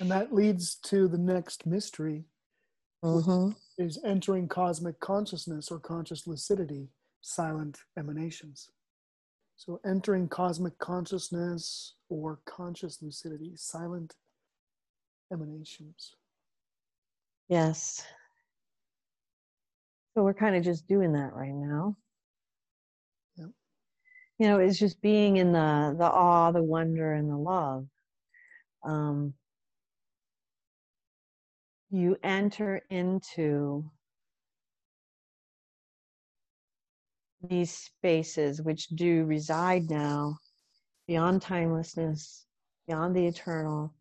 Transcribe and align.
And 0.00 0.10
that 0.10 0.32
leads 0.34 0.74
to 0.84 1.08
the 1.08 1.18
next 1.18 1.66
mystery, 1.66 2.24
Mm-hmm. 3.04 3.50
is 3.76 3.98
entering 4.02 4.48
cosmic 4.48 4.98
consciousness 4.98 5.70
or 5.70 5.78
conscious 5.78 6.26
lucidity, 6.26 6.88
silent 7.24 7.78
emanations. 7.98 8.70
So, 9.56 9.80
entering 9.86 10.28
cosmic 10.28 10.78
consciousness 10.78 11.94
or 12.08 12.40
conscious 12.44 13.00
lucidity, 13.00 13.52
silent 13.56 14.14
emanations. 15.32 16.14
Yes. 17.48 18.04
So 20.14 20.22
we're 20.22 20.34
kind 20.34 20.54
of 20.54 20.62
just 20.62 20.86
doing 20.86 21.12
that 21.14 21.34
right 21.34 21.54
now. 21.54 21.96
Yep. 23.36 23.48
You 24.38 24.46
know, 24.46 24.58
it's 24.58 24.78
just 24.78 25.00
being 25.00 25.38
in 25.38 25.52
the 25.52 25.94
the 25.98 26.04
awe, 26.04 26.52
the 26.52 26.62
wonder, 26.62 27.14
and 27.14 27.28
the 27.28 27.36
love. 27.36 27.86
Um, 28.84 29.34
you 31.90 32.16
enter 32.22 32.82
into 32.90 33.90
these 37.48 37.70
spaces 37.70 38.62
which 38.62 38.88
do 38.88 39.24
reside 39.24 39.90
now 39.90 40.38
beyond 41.06 41.42
timelessness, 41.42 42.46
beyond 42.86 43.14
the 43.14 43.26
eternal, 43.26 43.92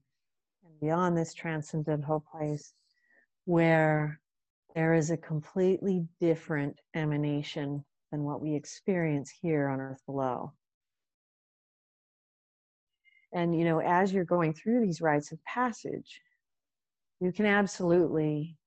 and 0.66 0.80
beyond 0.80 1.18
this 1.18 1.34
transcendental 1.34 2.24
place 2.32 2.74
where 3.46 4.20
there 4.76 4.94
is 4.94 5.12
a 5.12 5.18
completely 5.18 6.08
different 6.20 6.80
emanation 6.96 7.84
than 8.12 8.24
what 8.24 8.42
we 8.42 8.56
experience 8.56 9.32
here 9.42 9.68
on 9.68 9.80
earth 9.80 10.02
below. 10.06 10.54
And 13.34 13.58
you 13.58 13.66
know, 13.66 13.80
as 13.80 14.14
you're 14.14 14.26
going 14.26 14.54
through 14.54 14.82
these 14.82 15.02
rites 15.02 15.32
of 15.32 15.44
passage, 15.44 16.22
you 17.20 17.32
can 17.32 17.46
absolutely 17.46 18.58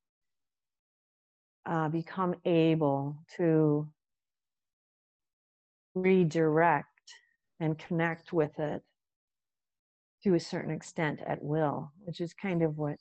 uh, 1.65 1.89
become 1.89 2.34
able 2.45 3.17
to 3.37 3.89
redirect 5.97 6.86
and 7.58 7.78
connect 7.78 8.33
with 8.33 8.58
it 8.58 8.83
to 10.22 10.34
a 10.34 10.41
certain 10.41 10.70
extent 10.70 11.20
at 11.27 11.42
will, 11.42 11.91
which 12.05 12.20
is 12.20 12.34
kind 12.34 12.62
of 12.62 12.78
what 12.78 12.97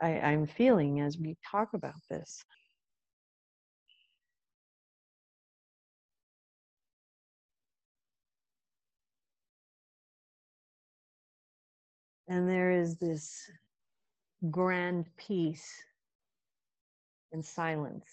I, 0.00 0.18
I'm 0.20 0.46
feeling 0.46 1.00
as 1.00 1.18
we 1.18 1.36
talk 1.50 1.74
about 1.74 2.00
this. 2.08 2.44
And 12.28 12.48
there 12.48 12.70
is 12.70 12.96
this 12.96 13.50
grand 14.50 15.06
peace 15.16 15.68
and 17.32 17.44
silence 17.44 18.06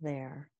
there. 0.00 0.51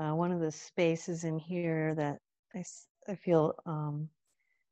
Uh, 0.00 0.14
one 0.14 0.32
of 0.32 0.40
the 0.40 0.50
spaces 0.50 1.24
in 1.24 1.38
here 1.38 1.94
that 1.94 2.18
I, 2.54 2.64
I 3.06 3.14
feel 3.14 3.54
um, 3.66 4.08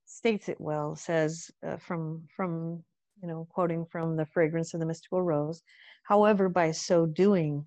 states 0.06 0.48
it 0.48 0.58
well 0.58 0.96
says 0.96 1.50
uh, 1.66 1.76
from 1.76 2.26
from 2.34 2.82
you 3.20 3.28
know 3.28 3.46
quoting 3.50 3.84
from 3.84 4.16
the 4.16 4.24
fragrance 4.24 4.72
of 4.72 4.80
the 4.80 4.86
mystical 4.86 5.20
rose 5.20 5.62
however 6.04 6.48
by 6.48 6.70
so 6.70 7.04
doing 7.04 7.66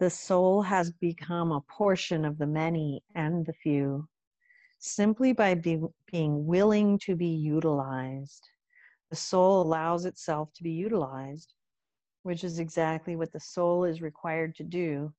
the 0.00 0.10
soul 0.10 0.60
has 0.60 0.90
become 0.90 1.50
a 1.52 1.62
portion 1.62 2.26
of 2.26 2.36
the 2.36 2.46
many 2.46 3.02
and 3.14 3.46
the 3.46 3.54
few 3.54 4.06
simply 4.78 5.32
by 5.32 5.54
be, 5.54 5.80
being 6.10 6.44
willing 6.44 6.98
to 6.98 7.14
be 7.14 7.28
utilized. 7.28 8.48
The 9.10 9.16
soul 9.16 9.62
allows 9.62 10.04
itself 10.04 10.52
to 10.54 10.62
be 10.62 10.72
utilized 10.72 11.54
which 12.22 12.44
is 12.44 12.58
exactly 12.58 13.16
what 13.16 13.32
the 13.32 13.40
soul 13.40 13.84
is 13.84 14.02
required 14.02 14.54
to 14.56 14.64
do 14.64 15.12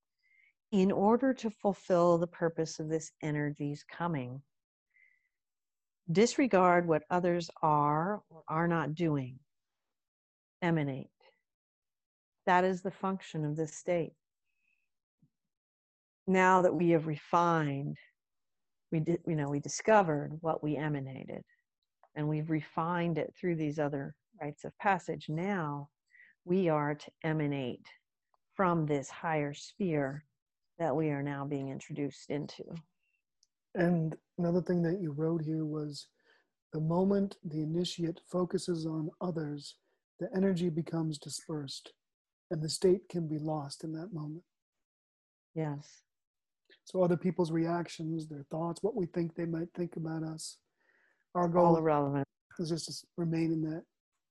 in 0.73 0.91
order 0.91 1.35
to 1.35 1.51
fulfill 1.51 2.17
the 2.17 2.25
purpose 2.25 2.79
of 2.79 2.89
this 2.89 3.11
energy's 3.21 3.83
coming. 3.83 4.41
Disregard 6.11 6.87
what 6.87 7.03
others 7.11 7.51
are 7.61 8.23
or 8.31 8.43
are 8.47 8.67
not 8.67 8.95
doing. 8.95 9.37
Emanate. 10.63 11.09
That 12.47 12.63
is 12.63 12.81
the 12.81 12.89
function 12.89 13.45
of 13.45 13.55
this 13.55 13.75
state. 13.75 14.13
Now 16.25 16.63
that 16.63 16.73
we 16.73 16.89
have 16.89 17.05
refined, 17.05 17.97
we 18.91 18.99
did, 18.99 19.19
you 19.27 19.35
know, 19.35 19.49
we 19.49 19.59
discovered 19.59 20.39
what 20.41 20.63
we 20.63 20.75
emanated, 20.75 21.43
and 22.15 22.27
we've 22.27 22.49
refined 22.49 23.19
it 23.19 23.31
through 23.39 23.57
these 23.57 23.77
other 23.77 24.15
rites 24.41 24.63
of 24.63 24.75
passage. 24.79 25.27
Now 25.29 25.89
we 26.45 26.67
are 26.67 26.95
to 26.95 27.11
emanate 27.23 27.85
from 28.55 28.87
this 28.87 29.11
higher 29.11 29.53
sphere 29.53 30.25
that 30.79 30.95
we 30.95 31.09
are 31.09 31.23
now 31.23 31.45
being 31.45 31.69
introduced 31.69 32.29
into. 32.29 32.63
And 33.75 34.15
another 34.37 34.61
thing 34.61 34.81
that 34.83 35.01
you 35.01 35.11
wrote 35.11 35.41
here 35.41 35.65
was 35.65 36.07
the 36.73 36.79
moment 36.79 37.37
the 37.43 37.61
initiate 37.61 38.19
focuses 38.31 38.85
on 38.85 39.09
others, 39.21 39.75
the 40.19 40.29
energy 40.35 40.69
becomes 40.69 41.17
dispersed 41.17 41.93
and 42.51 42.61
the 42.61 42.69
state 42.69 43.07
can 43.09 43.27
be 43.27 43.39
lost 43.39 43.83
in 43.83 43.93
that 43.93 44.13
moment. 44.13 44.43
Yes. 45.55 46.01
So, 46.85 47.03
other 47.03 47.17
people's 47.17 47.51
reactions, 47.51 48.27
their 48.27 48.45
thoughts, 48.51 48.83
what 48.83 48.95
we 48.95 49.05
think 49.07 49.35
they 49.35 49.45
might 49.45 49.69
think 49.75 49.95
about 49.95 50.23
us, 50.23 50.57
our 51.35 51.47
goal 51.47 51.67
All 51.67 51.77
irrelevant. 51.77 52.27
is 52.59 52.69
just 52.69 52.85
to 52.87 53.07
remain 53.17 53.51
in 53.51 53.61
that 53.63 53.83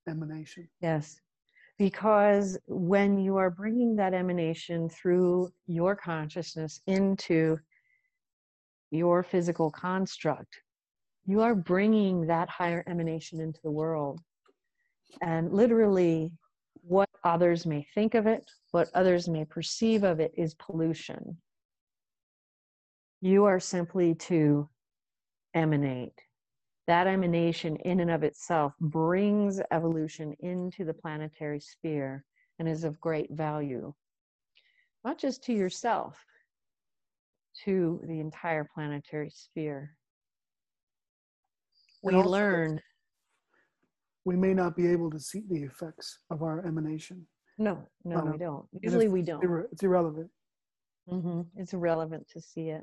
emanation. 0.08 0.68
Yes. 0.80 1.20
Because 1.82 2.56
when 2.68 3.18
you 3.18 3.38
are 3.38 3.50
bringing 3.50 3.96
that 3.96 4.14
emanation 4.14 4.88
through 4.88 5.50
your 5.66 5.96
consciousness 5.96 6.80
into 6.86 7.58
your 8.92 9.24
physical 9.24 9.68
construct, 9.68 10.60
you 11.26 11.40
are 11.40 11.56
bringing 11.56 12.28
that 12.28 12.48
higher 12.48 12.84
emanation 12.86 13.40
into 13.40 13.58
the 13.64 13.70
world. 13.72 14.20
And 15.22 15.52
literally, 15.52 16.30
what 16.82 17.08
others 17.24 17.66
may 17.66 17.84
think 17.96 18.14
of 18.14 18.28
it, 18.28 18.48
what 18.70 18.88
others 18.94 19.28
may 19.28 19.44
perceive 19.44 20.04
of 20.04 20.20
it, 20.20 20.30
is 20.36 20.54
pollution. 20.54 21.36
You 23.20 23.46
are 23.46 23.58
simply 23.58 24.14
to 24.30 24.68
emanate. 25.52 26.20
That 26.88 27.06
emanation, 27.06 27.76
in 27.76 28.00
and 28.00 28.10
of 28.10 28.24
itself, 28.24 28.74
brings 28.80 29.60
evolution 29.70 30.34
into 30.40 30.84
the 30.84 30.94
planetary 30.94 31.60
sphere 31.60 32.24
and 32.58 32.68
is 32.68 32.82
of 32.84 33.00
great 33.00 33.30
value, 33.30 33.94
not 35.04 35.16
just 35.18 35.44
to 35.44 35.52
yourself, 35.52 36.18
to 37.64 38.00
the 38.08 38.18
entire 38.18 38.68
planetary 38.74 39.30
sphere. 39.30 39.96
We 42.02 42.14
also 42.14 42.30
learn, 42.30 42.80
We 44.24 44.36
may 44.36 44.54
not 44.54 44.76
be 44.76 44.88
able 44.88 45.10
to 45.10 45.20
see 45.20 45.42
the 45.48 45.62
effects 45.62 46.18
of 46.30 46.42
our 46.42 46.66
emanation. 46.66 47.26
no, 47.58 47.86
no, 48.04 48.24
no. 48.24 48.32
we 48.32 48.38
don't. 48.38 48.66
Usually 48.80 49.08
we 49.08 49.22
don't. 49.22 49.66
It's 49.70 49.84
irrelevant. 49.84 50.30
hmm 51.08 51.42
It's 51.56 51.74
irrelevant 51.74 52.28
to 52.30 52.40
see 52.40 52.70
it. 52.70 52.82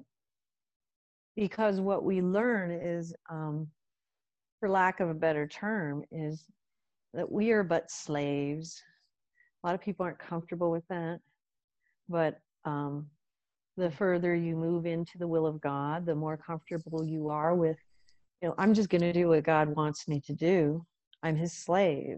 Because 1.36 1.82
what 1.82 2.04
we 2.06 2.22
learn 2.22 2.72
is, 2.72 3.14
um, 3.30 3.68
for 4.60 4.70
lack 4.70 5.00
of 5.00 5.10
a 5.10 5.14
better 5.14 5.48
term, 5.48 6.04
is 6.12 6.44
that 7.14 7.32
we 7.32 7.52
are 7.52 7.64
but 7.64 7.90
slaves. 7.90 8.82
A 9.64 9.68
lot 9.68 9.76
of 9.76 9.82
people 9.82 10.06
aren't 10.06 10.20
comfortable 10.20 10.72
with 10.72 10.88
that. 10.90 11.20
But 12.08 12.40
um, 12.66 13.08
the 13.78 13.92
further 13.92 14.36
you 14.36 14.56
move 14.56 14.86
into 14.86 15.18
the 15.18 15.28
will 15.28 15.46
of 15.46 15.62
God, 15.62 16.06
the 16.06 16.16
more 16.16 16.38
comfortable 16.38 17.06
you 17.06 17.30
are 17.30 17.56
with, 17.56 17.78
you 18.42 18.50
know, 18.50 18.56
I'm 18.58 18.74
just 18.74 18.90
going 18.90 19.02
to 19.02 19.14
do 19.14 19.30
what 19.30 19.44
God 19.44 19.70
wants 19.76 20.08
me 20.08 20.22
to 20.22 20.34
do. 20.34 20.86
I'm 21.24 21.36
his 21.36 21.54
slave. 21.54 22.18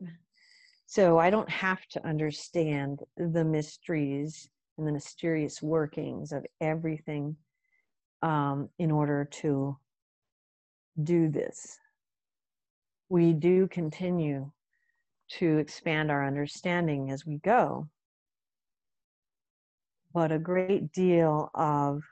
So 0.86 1.18
I 1.18 1.30
don't 1.30 1.50
have 1.50 1.86
to 1.92 2.06
understand 2.06 3.00
the 3.18 3.46
mysteries 3.46 4.50
and 4.78 4.88
the 4.88 4.92
mysterious 4.92 5.62
workings 5.62 6.32
of 6.32 6.46
everything 6.60 7.36
um, 8.22 8.70
in 8.78 8.92
order 8.92 9.26
to 9.26 9.78
do 11.04 11.30
this. 11.30 11.80
We 13.12 13.34
do 13.34 13.68
continue 13.68 14.50
to 15.28 15.58
expand 15.58 16.10
our 16.10 16.26
understanding 16.26 17.12
as 17.12 17.26
we 17.26 17.40
go. 17.40 17.90
But 20.14 20.32
a 20.32 20.40
great 20.40 20.94
deal 20.94 21.52
of 21.54 22.04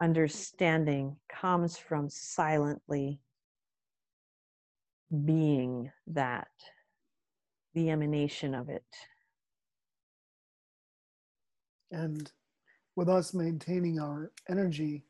understanding 0.00 1.16
comes 1.28 1.76
from 1.76 2.08
silently 2.08 3.20
being 5.26 5.92
that, 6.06 6.48
the 7.74 7.90
emanation 7.90 8.54
of 8.54 8.70
it. 8.70 8.82
And 11.90 12.32
with 12.96 13.10
us 13.10 13.34
maintaining 13.34 14.00
our 14.00 14.32
energy, 14.48 15.04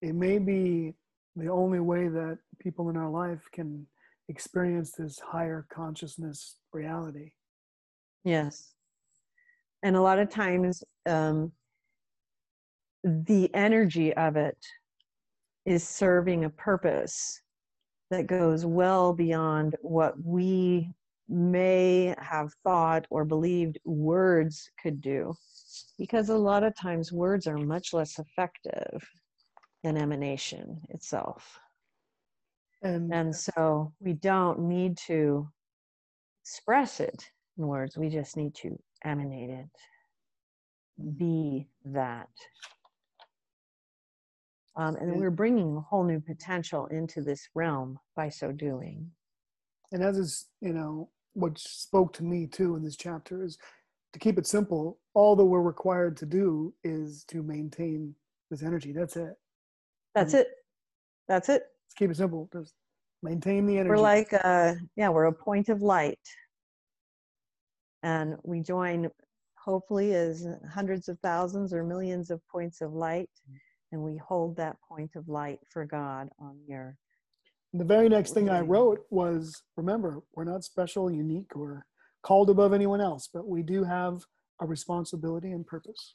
it 0.00 0.16
may 0.16 0.40
be 0.40 0.94
the 1.36 1.48
only 1.48 1.78
way 1.78 2.08
that 2.08 2.38
people 2.58 2.90
in 2.90 2.96
our 2.96 3.08
life 3.08 3.48
can 3.52 3.86
experience 4.28 4.92
this 4.92 5.18
higher 5.18 5.66
consciousness 5.72 6.56
reality. 6.72 7.32
Yes. 8.24 8.72
And 9.82 9.96
a 9.96 10.02
lot 10.02 10.18
of 10.18 10.30
times, 10.30 10.84
um, 11.06 11.52
the 13.04 13.52
energy 13.54 14.14
of 14.14 14.36
it 14.36 14.58
is 15.66 15.86
serving 15.86 16.44
a 16.44 16.50
purpose 16.50 17.40
that 18.10 18.26
goes 18.26 18.64
well 18.64 19.12
beyond 19.12 19.74
what 19.80 20.14
we 20.24 20.92
may 21.28 22.14
have 22.18 22.52
thought 22.62 23.06
or 23.10 23.24
believed 23.24 23.78
words 23.84 24.70
could 24.80 25.00
do. 25.00 25.34
Because 25.98 26.28
a 26.28 26.36
lot 26.36 26.62
of 26.62 26.76
times, 26.76 27.12
words 27.12 27.46
are 27.46 27.56
much 27.56 27.92
less 27.92 28.18
effective 28.18 29.08
than 29.82 29.96
emanation 29.96 30.80
itself. 30.90 31.58
And, 32.82 33.12
and 33.12 33.34
so 33.34 33.92
we 34.00 34.12
don't 34.14 34.60
need 34.60 34.98
to 35.06 35.48
express 36.42 37.00
it 37.00 37.30
in 37.58 37.66
words, 37.66 37.96
we 37.96 38.08
just 38.08 38.36
need 38.36 38.54
to 38.56 38.78
emanate 39.04 39.50
it, 39.50 39.68
be 41.16 41.68
that. 41.84 42.28
Um, 44.74 44.96
and 44.96 45.16
we're 45.16 45.30
bringing 45.30 45.76
a 45.76 45.80
whole 45.80 46.02
new 46.02 46.18
potential 46.20 46.86
into 46.86 47.20
this 47.20 47.48
realm 47.54 47.98
by 48.16 48.30
so 48.30 48.52
doing. 48.52 49.10
And 49.92 50.02
as 50.02 50.16
is, 50.16 50.46
you 50.60 50.72
know, 50.72 51.10
what 51.34 51.58
spoke 51.58 52.14
to 52.14 52.24
me 52.24 52.46
too 52.46 52.76
in 52.76 52.82
this 52.82 52.96
chapter 52.96 53.44
is 53.44 53.58
to 54.14 54.18
keep 54.18 54.38
it 54.38 54.46
simple, 54.46 54.98
all 55.14 55.36
that 55.36 55.44
we're 55.44 55.62
required 55.62 56.16
to 56.18 56.26
do 56.26 56.74
is 56.84 57.24
to 57.24 57.42
maintain 57.42 58.14
this 58.50 58.62
energy. 58.62 58.92
That's 58.92 59.16
it. 59.16 59.34
That's 60.14 60.34
it. 60.34 60.48
That's 61.28 61.48
it. 61.48 61.64
Let's 61.92 61.98
keep 61.98 62.10
it 62.10 62.16
simple. 62.16 62.48
Just 62.54 62.72
maintain 63.22 63.66
the 63.66 63.76
energy. 63.76 63.90
We're 63.90 63.98
like, 63.98 64.32
uh, 64.32 64.76
yeah, 64.96 65.10
we're 65.10 65.26
a 65.26 65.32
point 65.32 65.68
of 65.68 65.82
light. 65.82 66.18
And 68.02 68.36
we 68.44 68.60
join, 68.60 69.10
hopefully, 69.62 70.14
as 70.14 70.46
hundreds 70.72 71.10
of 71.10 71.18
thousands 71.20 71.74
or 71.74 71.84
millions 71.84 72.30
of 72.30 72.40
points 72.50 72.80
of 72.80 72.94
light. 72.94 73.28
And 73.92 74.02
we 74.02 74.16
hold 74.16 74.56
that 74.56 74.76
point 74.88 75.16
of 75.16 75.28
light 75.28 75.58
for 75.68 75.84
God 75.84 76.30
on 76.38 76.56
the 76.66 76.74
earth. 76.74 76.96
The 77.74 77.84
very 77.84 78.08
next 78.08 78.32
thing 78.32 78.48
I 78.48 78.60
wrote 78.60 79.00
was 79.10 79.62
remember, 79.76 80.22
we're 80.34 80.44
not 80.44 80.64
special, 80.64 81.10
unique, 81.10 81.54
or 81.54 81.84
called 82.22 82.48
above 82.48 82.72
anyone 82.72 83.02
else, 83.02 83.28
but 83.30 83.46
we 83.46 83.62
do 83.62 83.84
have 83.84 84.24
a 84.62 84.66
responsibility 84.66 85.52
and 85.52 85.66
purpose. 85.66 86.14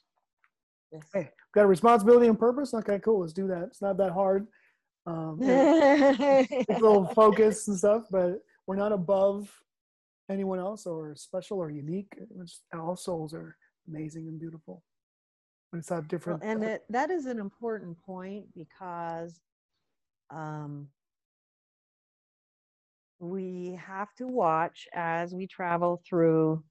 Yes. 0.90 1.04
Hey, 1.14 1.30
got 1.54 1.66
a 1.66 1.68
responsibility 1.68 2.26
and 2.26 2.38
purpose. 2.38 2.74
Okay, 2.74 2.98
cool. 2.98 3.20
Let's 3.20 3.32
do 3.32 3.46
that. 3.46 3.62
It's 3.62 3.80
not 3.80 3.96
that 3.98 4.10
hard. 4.10 4.48
Um, 5.08 5.38
it's 5.42 6.68
a 6.68 6.72
little 6.74 7.06
focus 7.14 7.66
and 7.66 7.78
stuff, 7.78 8.04
but 8.10 8.40
we're 8.66 8.76
not 8.76 8.92
above 8.92 9.50
anyone 10.30 10.58
else 10.58 10.86
or 10.86 11.14
special 11.16 11.58
or 11.58 11.70
unique. 11.70 12.12
It's, 12.40 12.60
all 12.78 12.94
souls 12.94 13.32
are 13.32 13.56
amazing 13.88 14.28
and 14.28 14.38
beautiful. 14.38 14.82
We 15.72 15.78
just 15.78 15.88
have 15.88 16.08
different. 16.08 16.42
Well, 16.42 16.50
and 16.50 16.62
it, 16.62 16.84
that 16.90 17.10
is 17.10 17.24
an 17.24 17.38
important 17.38 17.96
point 18.04 18.46
because 18.54 19.40
um, 20.30 20.88
we 23.18 23.78
have 23.82 24.14
to 24.16 24.26
watch 24.26 24.86
as 24.92 25.34
we 25.34 25.46
travel 25.46 26.02
through 26.06 26.62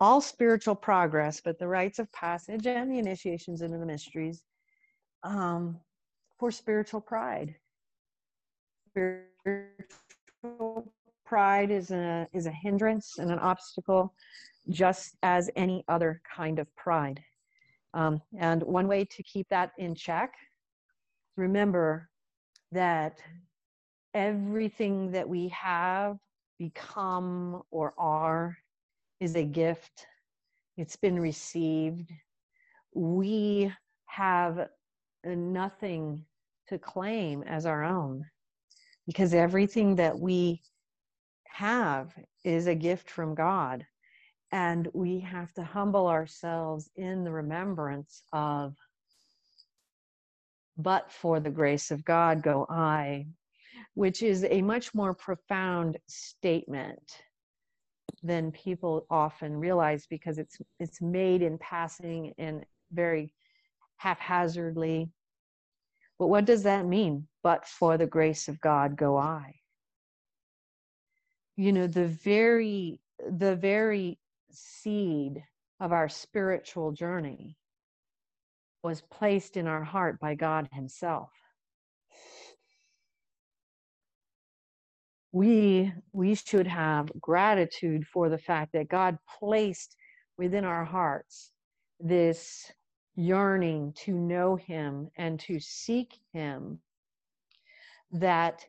all 0.00 0.20
spiritual 0.20 0.74
progress, 0.74 1.40
but 1.42 1.58
the 1.58 1.68
rites 1.68 1.98
of 1.98 2.12
passage 2.12 2.66
and 2.66 2.90
the 2.90 2.98
initiations 2.98 3.62
into 3.62 3.78
the 3.78 3.86
mysteries 3.86 4.42
um, 5.22 5.78
for 6.38 6.50
spiritual 6.50 7.00
pride. 7.00 7.54
Spiritual 8.90 10.92
pride 11.24 11.70
is 11.70 11.92
a 11.92 12.26
is 12.32 12.46
a 12.46 12.50
hindrance 12.50 13.18
and 13.18 13.30
an 13.30 13.38
obstacle, 13.38 14.12
just 14.68 15.16
as 15.22 15.48
any 15.54 15.84
other 15.88 16.20
kind 16.36 16.58
of 16.58 16.74
pride. 16.74 17.22
Um, 17.94 18.20
and 18.38 18.62
one 18.62 18.88
way 18.88 19.04
to 19.04 19.22
keep 19.22 19.48
that 19.50 19.72
in 19.78 19.94
check, 19.94 20.32
remember 21.36 22.08
that 22.72 23.18
everything 24.14 25.12
that 25.12 25.28
we 25.28 25.48
have, 25.48 26.18
become, 26.58 27.62
or 27.70 27.94
are 27.98 28.56
is 29.20 29.36
a 29.36 29.44
gift, 29.44 30.06
it's 30.76 30.96
been 30.96 31.18
received. 31.18 32.10
We 32.94 33.72
have 34.06 34.68
nothing 35.24 36.24
to 36.68 36.78
claim 36.78 37.42
as 37.44 37.66
our 37.66 37.84
own 37.84 38.24
because 39.10 39.34
everything 39.34 39.96
that 39.96 40.16
we 40.16 40.62
have 41.48 42.12
is 42.44 42.68
a 42.68 42.76
gift 42.76 43.10
from 43.10 43.34
God. 43.34 43.84
And 44.52 44.86
we 44.94 45.18
have 45.18 45.52
to 45.54 45.64
humble 45.64 46.06
ourselves 46.06 46.88
in 46.94 47.24
the 47.24 47.32
remembrance 47.32 48.22
of, 48.32 48.76
but 50.76 51.10
for 51.10 51.40
the 51.40 51.50
grace 51.50 51.90
of 51.90 52.04
God 52.04 52.40
go 52.40 52.66
I, 52.70 53.26
which 53.94 54.22
is 54.22 54.44
a 54.48 54.62
much 54.62 54.94
more 54.94 55.12
profound 55.12 55.98
statement 56.06 57.02
than 58.22 58.52
people 58.52 59.06
often 59.10 59.56
realize 59.56 60.06
because 60.06 60.38
it's 60.38 60.56
it's 60.78 61.02
made 61.02 61.42
in 61.42 61.58
passing 61.58 62.32
and 62.38 62.64
very 62.92 63.34
haphazardly. 63.96 65.10
But 66.20 66.28
what 66.28 66.44
does 66.44 66.62
that 66.62 66.86
mean? 66.86 67.26
But 67.42 67.66
for 67.66 67.98
the 67.98 68.06
grace 68.06 68.46
of 68.46 68.60
God 68.60 68.96
go 68.96 69.16
I. 69.16 69.56
You 71.56 71.72
know, 71.72 71.88
the 71.88 72.06
very 72.06 73.00
the 73.28 73.56
very 73.56 74.20
seed 74.52 75.42
of 75.80 75.92
our 75.92 76.08
spiritual 76.08 76.92
journey 76.92 77.56
was 78.84 79.02
placed 79.02 79.56
in 79.56 79.66
our 79.66 79.82
heart 79.82 80.20
by 80.20 80.36
God 80.36 80.68
Himself. 80.72 81.30
we 85.32 85.92
we 86.12 86.34
should 86.34 86.66
have 86.66 87.08
gratitude 87.20 88.06
for 88.06 88.28
the 88.28 88.38
fact 88.38 88.72
that 88.72 88.88
God 88.88 89.16
placed 89.38 89.96
within 90.36 90.64
our 90.64 90.84
hearts 90.84 91.52
this 92.00 92.70
yearning 93.16 93.92
to 93.92 94.12
know 94.12 94.56
him 94.56 95.10
and 95.16 95.38
to 95.40 95.58
seek 95.60 96.18
him 96.32 96.80
that 98.12 98.64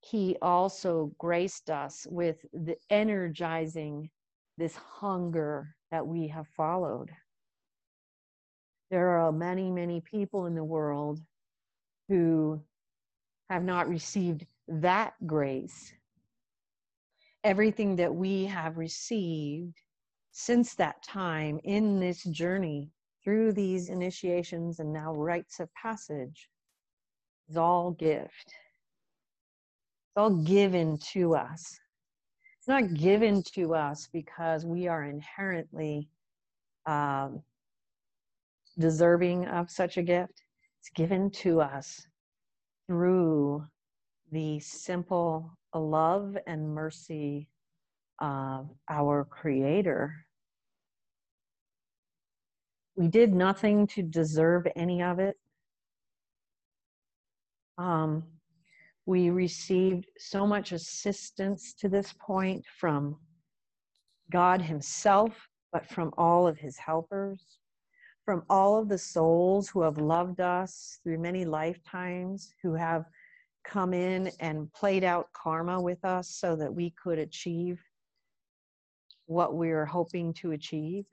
he 0.00 0.36
also 0.40 1.12
graced 1.18 1.70
us 1.70 2.06
with 2.10 2.44
the 2.52 2.76
energizing 2.90 4.10
this 4.56 4.76
hunger 4.76 5.74
that 5.90 6.06
we 6.06 6.28
have 6.28 6.46
followed. 6.48 7.10
There 8.90 9.18
are 9.18 9.32
many 9.32 9.70
many 9.70 10.00
people 10.00 10.46
in 10.46 10.54
the 10.54 10.64
world 10.64 11.20
who 12.08 12.62
have 13.50 13.64
not 13.64 13.88
received 13.88 14.46
that 14.68 15.14
grace, 15.26 15.92
everything 17.44 17.96
that 17.96 18.14
we 18.14 18.44
have 18.46 18.78
received 18.78 19.76
since 20.32 20.74
that 20.74 21.02
time 21.02 21.58
in 21.64 22.00
this 22.00 22.22
journey 22.24 22.90
through 23.22 23.52
these 23.52 23.88
initiations 23.88 24.80
and 24.80 24.92
now 24.92 25.12
rites 25.14 25.60
of 25.60 25.72
passage 25.74 26.48
is 27.48 27.56
all 27.56 27.92
gift. 27.92 28.46
It's 28.46 30.16
all 30.16 30.30
given 30.30 30.98
to 31.12 31.34
us. 31.34 31.78
It's 32.58 32.68
not 32.68 32.94
given 32.94 33.42
to 33.54 33.74
us 33.74 34.08
because 34.12 34.64
we 34.66 34.88
are 34.88 35.04
inherently 35.04 36.08
um, 36.86 37.42
deserving 38.78 39.46
of 39.46 39.70
such 39.70 39.96
a 39.96 40.02
gift. 40.02 40.42
It's 40.80 40.90
given 40.90 41.30
to 41.30 41.60
us 41.60 42.06
through 42.86 43.64
the 44.30 44.60
simple 44.60 45.50
love 45.74 46.36
and 46.46 46.74
mercy 46.74 47.48
of 48.20 48.68
our 48.88 49.24
Creator. 49.24 50.14
We 52.98 53.06
did 53.06 53.32
nothing 53.32 53.86
to 53.88 54.02
deserve 54.02 54.66
any 54.74 55.04
of 55.04 55.20
it. 55.20 55.36
Um, 57.78 58.24
We 59.06 59.30
received 59.30 60.06
so 60.18 60.44
much 60.46 60.72
assistance 60.72 61.74
to 61.74 61.88
this 61.88 62.12
point 62.18 62.66
from 62.80 63.16
God 64.32 64.60
Himself, 64.60 65.48
but 65.72 65.86
from 65.86 66.12
all 66.18 66.48
of 66.48 66.58
His 66.58 66.76
helpers, 66.76 67.60
from 68.24 68.42
all 68.50 68.76
of 68.76 68.88
the 68.88 68.98
souls 68.98 69.68
who 69.68 69.82
have 69.82 69.98
loved 69.98 70.40
us 70.40 70.98
through 71.04 71.18
many 71.18 71.44
lifetimes, 71.44 72.52
who 72.64 72.74
have 72.74 73.04
come 73.64 73.94
in 73.94 74.32
and 74.40 74.72
played 74.72 75.04
out 75.04 75.32
karma 75.32 75.80
with 75.80 76.04
us 76.04 76.30
so 76.30 76.56
that 76.56 76.74
we 76.74 76.90
could 77.02 77.20
achieve 77.20 77.80
what 79.26 79.54
we 79.54 79.70
are 79.70 79.86
hoping 79.86 80.34
to 80.34 80.50
achieve. 80.50 81.06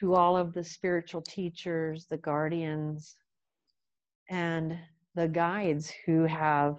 To 0.00 0.14
all 0.14 0.36
of 0.36 0.54
the 0.54 0.64
spiritual 0.64 1.20
teachers, 1.20 2.06
the 2.08 2.16
guardians, 2.16 3.16
and 4.30 4.78
the 5.14 5.28
guides 5.28 5.92
who 6.06 6.24
have 6.24 6.78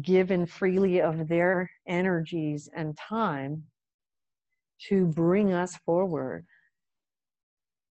given 0.00 0.46
freely 0.46 1.02
of 1.02 1.28
their 1.28 1.70
energies 1.86 2.70
and 2.74 2.96
time 2.96 3.64
to 4.88 5.06
bring 5.06 5.52
us 5.52 5.76
forward. 5.84 6.46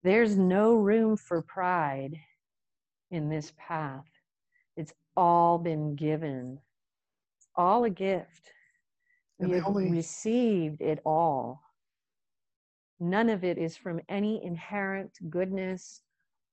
There's 0.01 0.35
no 0.35 0.73
room 0.73 1.15
for 1.15 1.43
pride 1.43 2.15
in 3.11 3.29
this 3.29 3.53
path. 3.57 4.09
It's 4.75 4.93
all 5.15 5.59
been 5.59 5.95
given. 5.95 6.59
It's 7.37 7.47
all 7.55 7.83
a 7.83 7.91
gift. 7.91 8.51
And 9.39 9.53
have 9.53 9.67
only- 9.67 9.91
received 9.91 10.81
it 10.81 10.99
all. 11.05 11.61
None 13.03 13.27
of 13.27 13.43
it 13.43 13.57
is 13.57 13.75
from 13.75 13.99
any 14.07 14.41
inherent 14.45 15.11
goodness 15.29 16.01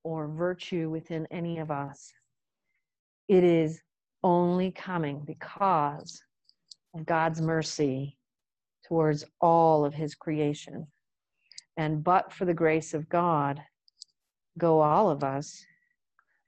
or 0.03 0.27
virtue 0.27 0.89
within 0.89 1.25
any 1.31 1.59
of 1.59 1.71
us. 1.71 2.11
It 3.29 3.45
is 3.45 3.81
only 4.21 4.69
coming 4.71 5.23
because 5.25 6.21
of 6.93 7.05
God's 7.05 7.41
mercy 7.41 8.17
towards 8.85 9.23
all 9.39 9.85
of 9.85 9.93
his 9.93 10.13
creation. 10.13 10.87
And 11.77 12.03
but 12.03 12.33
for 12.33 12.43
the 12.43 12.53
grace 12.53 12.93
of 12.93 13.07
God, 13.07 13.63
go 14.57 14.81
all 14.81 15.09
of 15.09 15.23
us, 15.23 15.65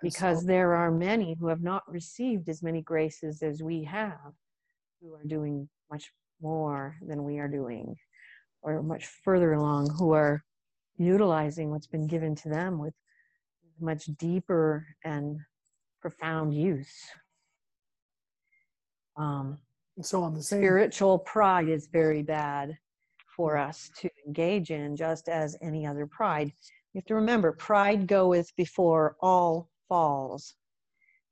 because 0.02 0.42
so- 0.42 0.48
there 0.48 0.74
are 0.74 0.92
many 0.92 1.38
who 1.40 1.48
have 1.48 1.64
not 1.64 1.90
received 1.90 2.50
as 2.50 2.62
many 2.62 2.82
graces 2.82 3.42
as 3.42 3.64
we 3.64 3.86
have, 3.86 4.34
who 5.00 5.14
are 5.14 5.24
doing 5.24 5.70
much 5.90 6.12
more 6.42 6.98
than 7.08 7.24
we 7.24 7.40
are 7.40 7.48
doing, 7.48 7.96
or 8.64 8.82
much 8.82 9.06
further 9.06 9.54
along, 9.54 9.90
who 9.98 10.14
are 10.14 10.44
utilizing 10.98 11.70
what's 11.70 11.88
been 11.88 12.08
given 12.08 12.36
to 12.36 12.50
them 12.50 12.80
with 12.80 12.94
much 13.80 14.06
deeper 14.18 14.88
and 15.04 15.40
profound 16.02 16.54
use. 16.54 16.94
Um, 19.18 19.60
so 20.02 20.24
on 20.24 20.34
the 20.34 20.42
same 20.42 20.60
spiritual 20.60 21.20
pride 21.20 21.70
is 21.70 21.88
very 21.92 22.24
bad 22.24 22.78
for 23.36 23.58
us 23.58 23.92
to 24.00 24.10
engage 24.26 24.72
in, 24.72 24.96
just 24.96 25.28
as 25.28 25.58
any 25.62 25.86
other 25.86 26.08
pride. 26.08 26.52
You 26.94 27.00
have 27.00 27.06
to 27.06 27.16
remember, 27.16 27.52
pride 27.52 28.08
goeth 28.08 28.56
before 28.56 29.16
all 29.20 29.70
falls. 29.88 30.56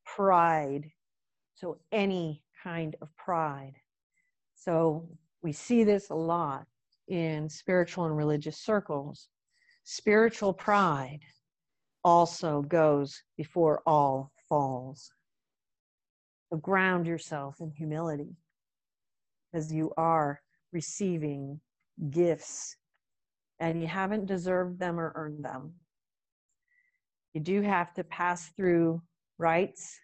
Pride, 0.05 0.91
so 1.55 1.77
any 1.91 2.43
kind 2.63 2.95
of 3.01 3.15
pride. 3.17 3.73
So 4.55 5.07
we 5.41 5.51
see 5.51 5.83
this 5.83 6.09
a 6.09 6.15
lot 6.15 6.65
in 7.11 7.49
spiritual 7.49 8.05
and 8.05 8.15
religious 8.15 8.57
circles. 8.57 9.27
Spiritual 9.83 10.53
pride 10.53 11.19
also 12.05 12.61
goes 12.61 13.21
before 13.35 13.81
all 13.85 14.31
falls. 14.47 15.11
So 16.49 16.57
ground 16.57 17.05
yourself 17.05 17.57
in 17.59 17.69
humility 17.69 18.37
because 19.51 19.73
you 19.73 19.91
are 19.97 20.41
receiving 20.71 21.59
gifts 22.09 22.77
and 23.59 23.81
you 23.81 23.87
haven't 23.87 24.25
deserved 24.25 24.79
them 24.79 24.97
or 24.97 25.11
earned 25.15 25.43
them. 25.43 25.73
You 27.33 27.41
do 27.41 27.61
have 27.61 27.93
to 27.95 28.05
pass 28.05 28.49
through 28.55 29.01
rites, 29.37 29.99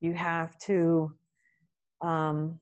you 0.00 0.12
have 0.12 0.58
to 0.60 1.10
um, 2.02 2.60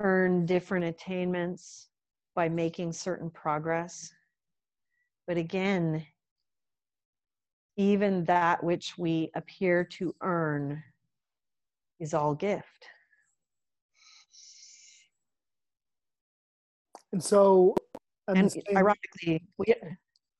earn 0.00 0.46
different 0.46 0.84
attainments 0.84 1.90
by 2.34 2.48
making 2.48 2.92
certain 2.92 3.30
progress. 3.30 4.12
But 5.26 5.36
again, 5.36 6.04
even 7.76 8.24
that 8.24 8.62
which 8.62 8.98
we 8.98 9.30
appear 9.34 9.84
to 9.84 10.14
earn 10.20 10.82
is 11.98 12.14
all 12.14 12.34
gift. 12.34 12.86
and 17.12 17.22
so 17.22 17.74
and 18.28 18.38
and 18.38 18.52
same- 18.52 18.62
ironically, 18.76 19.42
we 19.58 19.74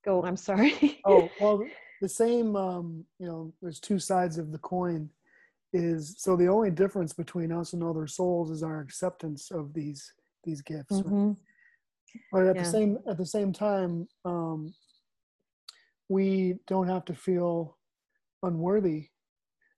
go. 0.04 0.22
I'm 0.22 0.36
sorry. 0.36 1.00
oh 1.04 1.30
well 1.40 1.64
the 2.00 2.08
same 2.08 2.56
um 2.56 3.04
you 3.18 3.26
know 3.26 3.52
there's 3.60 3.80
two 3.80 3.98
sides 3.98 4.38
of 4.38 4.52
the 4.52 4.58
coin 4.58 5.10
is 5.72 6.14
so 6.18 6.36
the 6.36 6.48
only 6.48 6.70
difference 6.70 7.12
between 7.12 7.52
us 7.52 7.72
and 7.72 7.82
other 7.82 8.06
souls 8.06 8.50
is 8.50 8.62
our 8.62 8.80
acceptance 8.80 9.50
of 9.50 9.72
these 9.72 10.12
these 10.44 10.62
gifts 10.62 11.02
right? 11.04 11.36
But 12.32 12.46
at 12.46 12.56
Yeah. 12.56 12.62
the 12.62 12.68
same 12.68 12.98
at 13.08 13.18
the 13.18 13.26
same 13.26 13.52
time 13.52 14.08
um 14.24 14.74
we 16.08 16.56
don't 16.66 16.88
have 16.88 17.04
to 17.06 17.14
feel 17.14 17.78
unworthy 18.42 19.08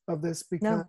of 0.09 0.23
this 0.23 0.43
because 0.43 0.85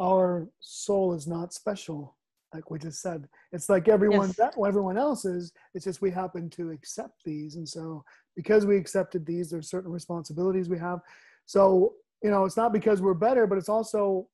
our 0.00 0.48
soul 0.60 1.12
is 1.14 1.26
not 1.26 1.52
special 1.52 2.16
like 2.52 2.68
we 2.68 2.80
just 2.80 3.00
said. 3.00 3.28
It's 3.52 3.68
like 3.68 3.86
everyone 3.88 4.28
Yes. 4.28 4.36
that 4.36 4.54
everyone 4.66 4.98
else 4.98 5.24
is. 5.24 5.52
It's 5.74 5.84
just 5.84 6.02
we 6.02 6.10
happen 6.10 6.50
to 6.50 6.70
accept 6.70 7.22
these. 7.24 7.54
And 7.54 7.68
so 7.68 8.02
because 8.34 8.66
we 8.66 8.76
accepted 8.76 9.24
these 9.24 9.50
there's 9.50 9.70
certain 9.70 9.92
responsibilities 9.92 10.68
we 10.68 10.78
have. 10.78 11.00
So 11.46 11.94
you 12.22 12.30
know 12.30 12.44
it's 12.44 12.56
not 12.56 12.72
because 12.72 13.00
we're 13.00 13.14
better 13.14 13.46
but 13.46 13.56
it's 13.58 13.68
also 13.68 14.28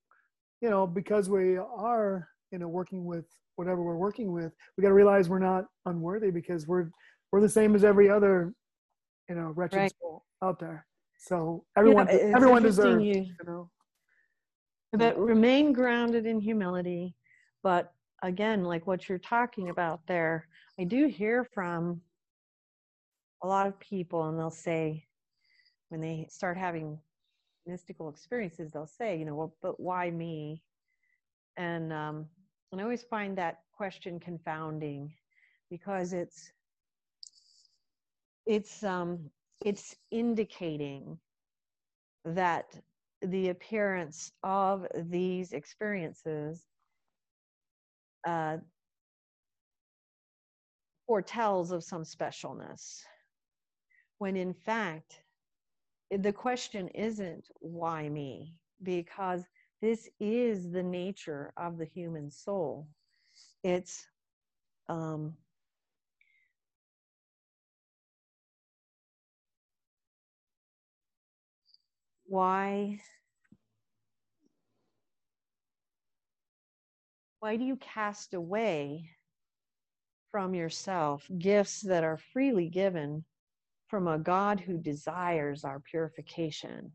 you 0.60 0.70
know 0.70 0.86
because 0.86 1.28
we 1.28 1.56
are 1.56 2.28
you 2.50 2.58
know 2.58 2.68
working 2.68 3.04
with 3.04 3.26
whatever 3.56 3.82
we're 3.82 3.96
working 3.96 4.32
with 4.32 4.52
we 4.76 4.82
got 4.82 4.88
to 4.88 4.94
realize 4.94 5.28
we're 5.28 5.38
not 5.38 5.64
unworthy 5.86 6.30
because 6.30 6.66
we're 6.66 6.90
we're 7.32 7.40
the 7.40 7.48
same 7.48 7.74
as 7.74 7.84
every 7.84 8.08
other 8.08 8.54
you 9.28 9.34
know 9.34 9.52
wretched 9.56 9.78
Right. 9.78 9.92
soul 10.00 10.24
out 10.42 10.58
there 10.60 10.86
so 11.18 11.64
everyone 11.76 12.08
everyone 12.08 12.62
deserves 12.62 13.04
you- 13.04 13.12
you 13.14 13.44
know 13.46 13.70
But 14.92 15.18
remain 15.18 15.72
grounded 15.72 16.26
in 16.26 16.40
humility. 16.40 17.14
But 17.62 17.92
again, 18.22 18.64
like 18.64 18.86
what 18.86 19.08
you're 19.08 19.18
talking 19.18 19.68
about 19.70 20.06
there, 20.06 20.48
I 20.78 20.84
do 20.84 21.06
hear 21.06 21.44
from 21.52 22.00
a 23.42 23.46
lot 23.46 23.66
of 23.66 23.78
people, 23.80 24.28
and 24.28 24.38
they'll 24.38 24.50
say, 24.50 25.06
when 25.90 26.00
they 26.00 26.26
start 26.30 26.56
having 26.56 26.98
mystical 27.66 28.08
experiences, 28.08 28.70
they'll 28.70 28.86
say, 28.86 29.18
you 29.18 29.24
know, 29.24 29.34
well, 29.34 29.54
but 29.60 29.78
why 29.80 30.10
me? 30.10 30.62
And 31.56 31.92
um, 31.92 32.26
and 32.72 32.80
I 32.80 32.84
always 32.84 33.04
find 33.04 33.38
that 33.38 33.60
question 33.76 34.20
confounding 34.20 35.12
because 35.70 36.12
it's 36.12 36.52
it's 38.46 38.82
um 38.84 39.30
it's 39.64 39.96
indicating 40.10 41.18
that 42.24 42.66
the 43.22 43.48
appearance 43.48 44.32
of 44.42 44.86
these 44.94 45.52
experiences 45.52 46.66
uh, 48.26 48.58
foretells 51.06 51.70
of 51.70 51.84
some 51.84 52.02
specialness. 52.02 53.02
When 54.18 54.36
in 54.36 54.54
fact 54.54 55.20
the 56.10 56.32
question 56.32 56.88
isn't 56.88 57.46
why 57.60 58.08
me? 58.08 58.54
Because 58.82 59.44
this 59.82 60.08
is 60.20 60.70
the 60.70 60.82
nature 60.82 61.52
of 61.56 61.78
the 61.78 61.86
human 61.86 62.30
soul 62.30 62.88
it's 63.62 64.06
um, 64.88 65.34
why 72.26 72.98
why 77.40 77.56
do 77.56 77.64
you 77.64 77.76
cast 77.76 78.34
away 78.34 79.10
from 80.30 80.54
yourself 80.54 81.28
gifts 81.38 81.80
that 81.82 82.04
are 82.04 82.16
freely 82.16 82.68
given 82.68 83.24
from 83.88 84.08
a 84.08 84.18
God 84.18 84.60
who 84.60 84.78
desires 84.78 85.64
our 85.64 85.80
purification 85.80 86.92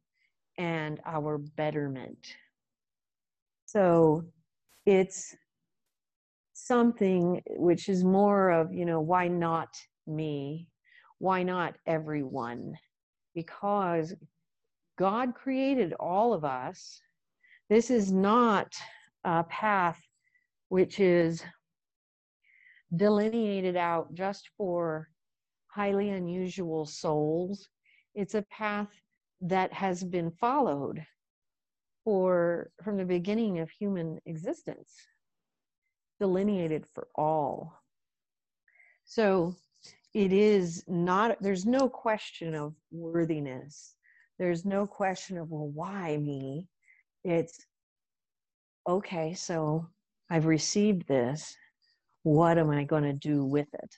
and 0.57 1.00
our 1.05 1.38
betterment? 1.38 2.35
So 3.72 4.25
it's 4.86 5.34
something 6.51 7.42
which 7.51 7.88
is 7.88 8.04
more 8.04 8.50
of, 8.50 8.74
you 8.74 8.84
know, 8.84 9.00
why 9.00 9.30
not 9.30 9.70
me? 10.06 10.68
Why 11.20 11.44
not 11.44 11.75
everyone? 11.86 12.74
Because 13.34 14.13
God 14.98 15.36
created 15.36 15.94
all 15.94 16.34
of 16.34 16.44
us. 16.44 17.00
This 17.70 17.90
is 17.90 18.12
not 18.12 18.75
a 19.24 19.46
path 19.46 20.01
which 20.68 21.00
is 21.00 21.42
delineated 22.94 23.78
out 23.78 24.13
just 24.13 24.50
for 24.58 25.08
highly 25.68 26.10
unusual 26.10 26.86
souls. 26.86 27.70
It's 28.16 28.36
a 28.36 28.46
path 28.51 28.90
that 29.40 29.72
has 29.72 30.04
been 30.04 30.30
followed 30.30 31.06
for 32.03 32.72
from 32.84 32.98
the 32.98 33.05
beginning 33.05 33.60
of 33.60 33.70
human 33.70 34.20
existence, 34.25 34.93
delineated 36.20 36.86
for 36.93 37.08
all. 37.15 37.74
So 39.05 39.55
it 40.13 40.31
is 40.34 40.84
not, 40.88 41.41
there's 41.41 41.65
no 41.65 41.89
question 41.89 42.55
of 42.55 42.74
worthiness. 42.91 43.96
There's 44.39 44.65
no 44.65 44.88
question 44.88 45.38
of, 45.38 45.50
well, 45.50 45.67
why 45.67 46.17
me? 46.17 46.67
It's 47.24 47.60
okay, 48.88 49.34
so 49.34 49.88
I've 50.29 50.46
received 50.46 51.08
this. 51.08 51.55
What 52.24 52.58
am 52.58 52.70
I 52.70 52.84
going 52.84 53.03
to 53.03 53.13
do 53.13 53.46
with 53.46 53.67
it? 53.74 53.96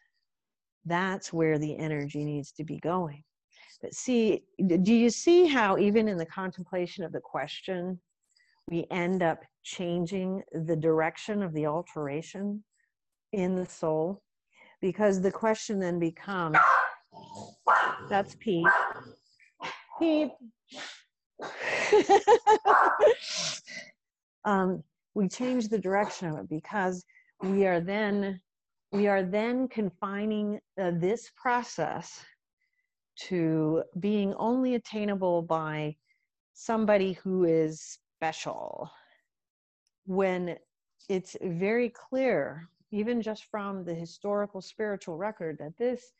That's 0.86 1.32
where 1.32 1.58
the 1.58 1.78
energy 1.78 2.26
needs 2.26 2.52
to 2.54 2.64
be 2.64 2.80
going. 2.80 3.24
But 3.84 3.94
see, 3.94 4.46
do 4.66 4.94
you 4.94 5.10
see 5.10 5.46
how 5.46 5.78
even 5.78 6.08
in 6.08 6.18
the 6.18 6.26
contemplation 6.26 7.04
of 7.04 7.12
the 7.12 7.20
question, 7.20 8.00
we 8.70 8.88
end 8.90 9.22
up 9.22 9.44
changing 9.64 10.42
the 10.54 10.78
direction 10.78 11.44
of 11.44 11.54
the 11.54 11.68
alteration 11.68 12.64
in 13.34 13.56
the 13.56 13.66
soul? 13.66 14.24
Because 14.82 15.22
the 15.22 15.32
question 15.32 15.80
then 15.80 16.00
becomes 16.00 16.58
that's 18.10 18.36
Pete. 18.40 18.66
Pete. 20.00 20.32
um, 24.46 24.82
we 25.14 25.28
change 25.28 25.68
the 25.68 25.80
direction 25.80 26.30
of 26.30 26.38
it 26.38 26.50
because 26.50 27.04
we 27.42 27.66
are 27.66 27.82
then 27.82 28.40
we 28.94 29.08
are 29.08 29.24
then 29.24 29.68
confining 29.68 30.60
uh, 30.80 30.92
this 30.96 31.32
process 31.36 32.24
to 33.16 33.84
being 34.00 34.34
only 34.36 34.76
attainable 34.76 35.42
by 35.42 35.96
somebody 36.54 37.14
who 37.14 37.46
is 37.46 38.00
special 38.18 38.90
when 40.06 40.58
it's 41.10 41.36
very 41.42 41.90
clear 41.90 42.68
even 42.92 43.22
just 43.22 43.46
from 43.46 43.84
the 43.84 43.94
historical 43.94 44.62
spiritual 44.62 45.18
record 45.18 45.58
that 45.58 45.76
this 45.78 46.14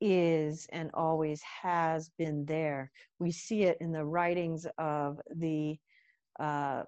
is 0.00 0.66
and 0.72 0.90
always 0.94 1.40
has 1.42 2.10
been 2.18 2.44
there 2.46 2.90
we 3.18 3.30
see 3.30 3.62
it 3.62 3.76
in 3.80 3.92
the 3.92 4.04
writings 4.04 4.66
of 4.78 5.20
the 5.36 5.78
uh, 6.38 6.82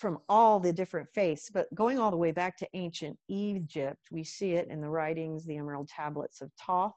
from 0.00 0.18
all 0.30 0.58
the 0.58 0.72
different 0.72 1.08
faiths, 1.14 1.50
but 1.52 1.72
going 1.74 1.98
all 1.98 2.10
the 2.10 2.16
way 2.16 2.32
back 2.32 2.56
to 2.56 2.68
ancient 2.72 3.18
Egypt, 3.28 4.00
we 4.10 4.24
see 4.24 4.52
it 4.52 4.68
in 4.68 4.80
the 4.80 4.88
writings, 4.88 5.44
the 5.44 5.58
Emerald 5.58 5.88
Tablets 5.88 6.40
of 6.40 6.50
Thoth. 6.54 6.94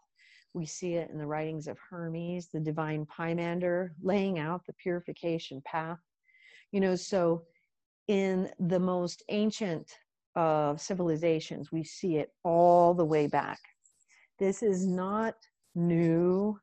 We 0.54 0.66
see 0.68 0.94
it 0.94 1.10
in 1.10 1.18
the 1.18 1.26
writings 1.26 1.68
of 1.68 1.80
Hermes, 1.80 2.50
the 2.50 2.60
divine 2.60 3.06
Pymander, 3.06 3.90
laying 4.02 4.38
out 4.38 4.66
the 4.66 4.74
purification 4.74 5.62
path. 5.66 6.00
You 6.72 6.80
know, 6.80 6.96
so 6.96 7.44
in 8.08 8.50
the 8.60 8.80
most 8.80 9.24
ancient 9.30 9.92
of 10.36 10.80
civilizations, 10.80 11.72
we 11.72 11.84
see 11.84 12.18
it 12.18 12.30
all 12.44 12.94
the 12.94 13.06
way 13.06 13.28
back. 13.28 13.60
This 14.40 14.62
is 14.62 14.86
not 14.86 15.36
new. 15.76 16.60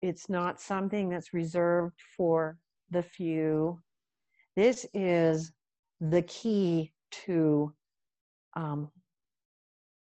It's 0.00 0.30
not 0.30 0.60
something 0.60 1.10
that's 1.10 1.34
reserved 1.34 1.98
for 2.16 2.56
the 2.90 3.02
few. 3.02 3.80
This 4.56 4.86
is 4.94 5.52
the 6.00 6.22
key 6.22 6.92
to 7.26 7.72
um, 8.54 8.90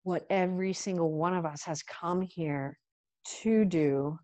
what 0.03 0.25
every 0.29 0.73
single 0.73 1.11
one 1.11 1.33
of 1.33 1.45
us 1.45 1.63
has 1.63 1.81
come 1.83 2.21
here 2.21 2.77
to 3.41 3.65
do 3.65 4.17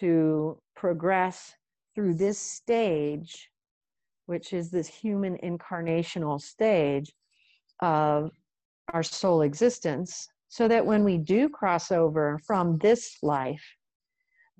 to 0.00 0.58
progress 0.74 1.54
through 1.94 2.14
this 2.14 2.38
stage, 2.38 3.50
which 4.26 4.52
is 4.52 4.70
this 4.70 4.88
human 4.88 5.36
incarnational 5.38 6.40
stage 6.40 7.12
of 7.80 8.30
our 8.92 9.02
soul 9.02 9.42
existence, 9.42 10.28
so 10.48 10.68
that 10.68 10.84
when 10.84 11.04
we 11.04 11.18
do 11.18 11.48
cross 11.48 11.90
over 11.92 12.38
from 12.46 12.78
this 12.78 13.18
life, 13.22 13.62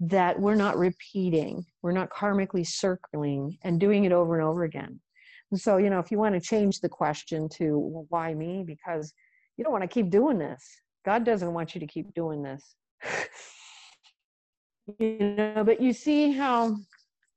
that 0.00 0.38
we're 0.38 0.54
not 0.54 0.78
repeating, 0.78 1.64
we're 1.82 1.92
not 1.92 2.10
karmically 2.10 2.66
circling 2.66 3.56
and 3.62 3.78
doing 3.78 4.04
it 4.04 4.12
over 4.12 4.38
and 4.38 4.46
over 4.46 4.64
again. 4.64 5.00
And 5.50 5.60
so, 5.60 5.76
you 5.76 5.90
know, 5.90 5.98
if 5.98 6.10
you 6.10 6.18
want 6.18 6.34
to 6.34 6.40
change 6.40 6.80
the 6.80 6.88
question 6.88 7.48
to 7.50 7.78
well, 7.78 8.06
why 8.08 8.34
me, 8.34 8.64
because 8.66 9.12
you 9.56 9.64
don't 9.64 9.72
want 9.72 9.82
to 9.82 9.88
keep 9.88 10.10
doing 10.10 10.38
this. 10.38 10.66
God 11.04 11.24
doesn't 11.24 11.52
want 11.52 11.74
you 11.74 11.80
to 11.80 11.86
keep 11.86 12.12
doing 12.14 12.42
this. 12.42 12.74
You 14.98 15.18
know, 15.18 15.62
but 15.64 15.80
you 15.80 15.92
see 15.92 16.32
how, 16.32 16.76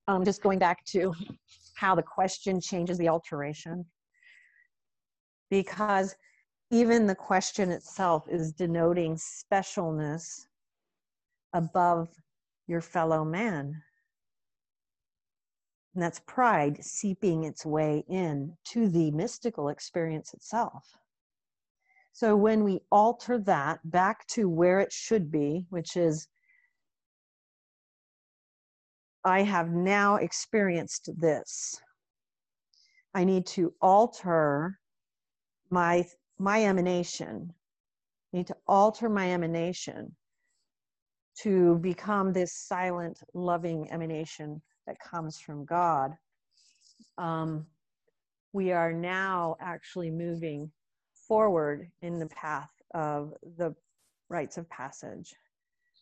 um, 0.07 0.23
just 0.23 0.41
going 0.41 0.59
back 0.59 0.83
to 0.85 1.13
how 1.75 1.95
the 1.95 2.03
question 2.03 2.59
changes 2.59 2.97
the 2.97 3.09
alteration. 3.09 3.85
Because 5.49 6.15
even 6.71 7.05
the 7.05 7.15
question 7.15 7.69
itself 7.69 8.25
is 8.29 8.51
denoting 8.51 9.17
specialness 9.17 10.47
above 11.53 12.09
your 12.67 12.81
fellow 12.81 13.23
man. 13.23 13.81
And 15.93 16.03
that's 16.03 16.19
pride 16.27 16.83
seeping 16.83 17.43
its 17.43 17.65
way 17.65 18.03
in 18.09 18.57
to 18.65 18.89
the 18.89 19.11
mystical 19.11 19.69
experience 19.69 20.33
itself. 20.33 20.83
So 22.11 22.35
when 22.35 22.63
we 22.63 22.81
alter 22.91 23.37
that 23.39 23.79
back 23.91 24.25
to 24.27 24.49
where 24.49 24.79
it 24.79 24.91
should 24.91 25.31
be, 25.31 25.65
which 25.69 25.95
is, 25.95 26.27
I 29.25 29.41
have 29.41 29.71
now 29.71 30.15
experienced 30.15 31.09
this. 31.17 31.81
I 33.13 33.23
need 33.23 33.45
to 33.47 33.73
alter 33.81 34.79
my 35.69 36.05
my 36.37 36.63
emanation. 36.63 37.53
I 38.33 38.37
need 38.37 38.47
to 38.47 38.57
alter 38.67 39.09
my 39.09 39.31
emanation 39.31 40.15
to 41.39 41.75
become 41.79 42.31
this 42.31 42.53
silent, 42.53 43.21
loving 43.33 43.91
emanation 43.91 44.61
that 44.87 44.99
comes 44.99 45.39
from 45.39 45.65
God, 45.65 46.15
um, 47.17 47.65
we 48.53 48.71
are 48.71 48.93
now 48.93 49.57
actually 49.59 50.11
moving 50.11 50.71
forward 51.27 51.89
in 52.01 52.19
the 52.19 52.27
path 52.27 52.71
of 52.93 53.33
the 53.57 53.75
rites 54.29 54.57
of 54.57 54.69
passage. 54.69 55.35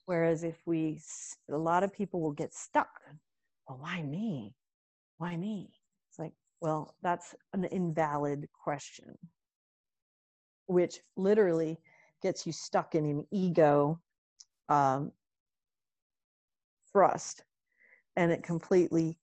Whereas 0.05 0.43
if 0.43 0.57
we, 0.65 0.99
a 1.49 1.57
lot 1.57 1.83
of 1.83 1.93
people 1.93 2.21
will 2.21 2.33
get 2.33 2.53
stuck. 2.53 2.89
Well, 3.67 3.79
why 3.81 4.01
me? 4.01 4.53
Why 5.17 5.37
me? 5.37 5.69
It's 6.09 6.19
like, 6.19 6.33
well, 6.59 6.95
that's 7.01 7.33
an 7.53 7.65
invalid 7.65 8.47
question, 8.63 9.17
which 10.67 10.99
literally 11.15 11.77
gets 12.21 12.45
you 12.45 12.51
stuck 12.51 12.95
in 12.95 13.05
an 13.05 13.25
ego 13.31 13.99
um, 14.69 15.11
thrust 16.91 17.43
and 18.15 18.31
it 18.31 18.43
completely 18.43 19.17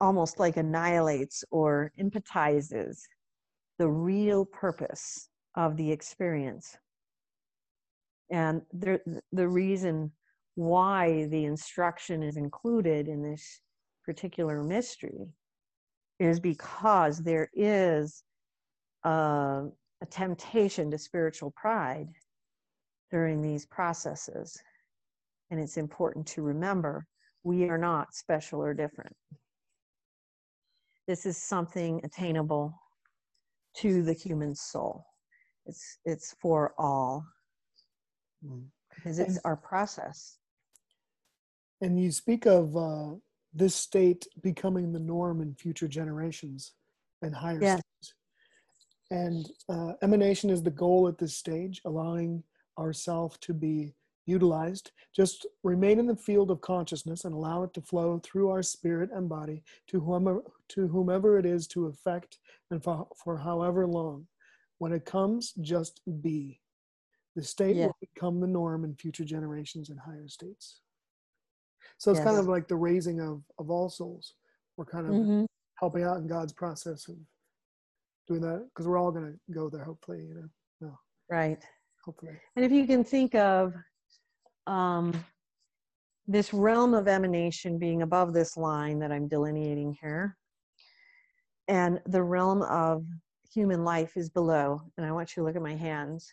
almost 0.00 0.38
like 0.38 0.56
annihilates 0.56 1.44
or 1.50 1.92
empathizes 2.00 3.00
the 3.78 3.88
real 3.88 4.44
purpose 4.44 5.28
of 5.54 5.76
the 5.76 5.90
experience. 5.90 6.76
And 8.30 8.62
the, 8.72 9.00
the 9.32 9.48
reason 9.48 10.12
why 10.54 11.26
the 11.26 11.44
instruction 11.44 12.22
is 12.22 12.36
included 12.36 13.08
in 13.08 13.22
this 13.22 13.60
particular 14.04 14.62
mystery 14.62 15.28
is 16.18 16.40
because 16.40 17.18
there 17.18 17.48
is 17.54 18.22
a, 19.04 19.66
a 20.02 20.06
temptation 20.10 20.90
to 20.90 20.98
spiritual 20.98 21.52
pride 21.52 22.08
during 23.10 23.40
these 23.40 23.66
processes. 23.66 24.60
And 25.50 25.60
it's 25.60 25.76
important 25.76 26.26
to 26.28 26.42
remember 26.42 27.06
we 27.44 27.68
are 27.68 27.78
not 27.78 28.14
special 28.14 28.60
or 28.60 28.74
different. 28.74 29.14
This 31.06 31.24
is 31.24 31.38
something 31.38 32.00
attainable 32.04 32.74
to 33.76 34.02
the 34.02 34.12
human 34.12 34.54
soul. 34.54 35.04
It's 35.66 35.98
it's 36.04 36.34
for 36.40 36.74
all. 36.78 37.24
Because 38.94 39.18
it's 39.18 39.36
and, 39.36 39.40
our 39.44 39.56
process. 39.56 40.38
And 41.80 42.00
you 42.00 42.10
speak 42.10 42.46
of 42.46 42.76
uh, 42.76 43.14
this 43.54 43.74
state 43.74 44.26
becoming 44.42 44.92
the 44.92 45.00
norm 45.00 45.40
in 45.40 45.54
future 45.54 45.88
generations 45.88 46.72
and 47.22 47.34
higher 47.34 47.60
yeah. 47.60 47.74
states. 47.74 48.14
And 49.10 49.50
uh, 49.68 49.92
emanation 50.02 50.50
is 50.50 50.62
the 50.62 50.70
goal 50.70 51.08
at 51.08 51.18
this 51.18 51.36
stage, 51.36 51.80
allowing 51.84 52.42
ourself 52.78 53.40
to 53.40 53.54
be 53.54 53.94
utilized. 54.26 54.92
Just 55.16 55.46
remain 55.64 55.98
in 55.98 56.06
the 56.06 56.16
field 56.16 56.50
of 56.50 56.60
consciousness 56.60 57.24
and 57.24 57.34
allow 57.34 57.62
it 57.62 57.72
to 57.74 57.80
flow 57.80 58.20
through 58.22 58.50
our 58.50 58.62
spirit 58.62 59.10
and 59.12 59.28
body 59.28 59.62
to 59.88 60.00
whomever, 60.00 60.42
to 60.68 60.86
whomever 60.88 61.38
it 61.38 61.46
is 61.46 61.66
to 61.68 61.86
affect 61.86 62.38
and 62.70 62.84
for, 62.84 63.08
for 63.16 63.38
however 63.38 63.86
long. 63.86 64.26
When 64.78 64.92
it 64.92 65.06
comes, 65.06 65.54
just 65.60 66.02
be. 66.20 66.60
The 67.38 67.44
state 67.44 67.76
Yeah. 67.76 67.86
will 67.86 67.96
become 68.00 68.40
the 68.40 68.48
norm 68.48 68.84
in 68.84 68.96
future 68.96 69.24
generations 69.24 69.90
and 69.90 70.00
higher 70.00 70.26
states. 70.26 70.80
So 71.96 72.10
it's 72.10 72.18
kind 72.18 72.36
of 72.36 72.48
like 72.48 72.66
the 72.66 72.74
raising 72.74 73.20
of, 73.20 73.44
of 73.60 73.70
all 73.70 73.88
souls. 73.88 74.34
We're 74.76 74.86
kind 74.86 75.06
of 75.06 75.14
Mhm. 75.14 75.46
helping 75.76 76.02
out 76.02 76.16
in 76.16 76.26
God's 76.26 76.52
process 76.52 77.06
of 77.06 77.14
doing 78.26 78.40
that 78.40 78.68
because 78.68 78.88
we're 78.88 78.98
all 78.98 79.12
going 79.12 79.32
to 79.32 79.38
go 79.52 79.70
there, 79.70 79.84
hopefully, 79.84 80.22
you 80.24 80.50
know, 80.80 80.98
Right. 81.30 81.64
hopefully. 82.04 82.36
And 82.56 82.64
if 82.64 82.72
you 82.72 82.88
can 82.88 83.04
think 83.04 83.36
of 83.36 83.72
um, 84.66 85.24
this 86.26 86.52
realm 86.52 86.92
of 86.92 87.06
emanation 87.06 87.78
being 87.78 88.02
above 88.02 88.32
this 88.32 88.56
line 88.56 88.98
that 88.98 89.12
I'm 89.12 89.28
delineating 89.28 89.96
here, 90.00 90.36
and 91.68 92.00
the 92.06 92.22
realm 92.24 92.62
of 92.62 93.06
human 93.48 93.84
life 93.84 94.16
is 94.16 94.28
below, 94.28 94.82
and 94.96 95.06
I 95.06 95.12
want 95.12 95.36
you 95.36 95.42
to 95.42 95.46
look 95.46 95.54
at 95.54 95.62
my 95.62 95.76
hands, 95.76 96.32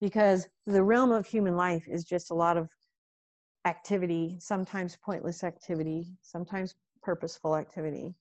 because 0.00 0.48
the 0.66 0.82
realm 0.82 1.12
of 1.12 1.26
human 1.26 1.56
life 1.56 1.84
is 1.88 2.04
just 2.04 2.30
a 2.30 2.34
lot 2.34 2.56
of 2.56 2.68
activity, 3.66 4.38
sometimes 4.40 4.96
pointless 5.04 5.44
activity, 5.44 6.16
sometimes 6.22 6.74
purposeful 7.02 7.56
activity. 7.56 8.14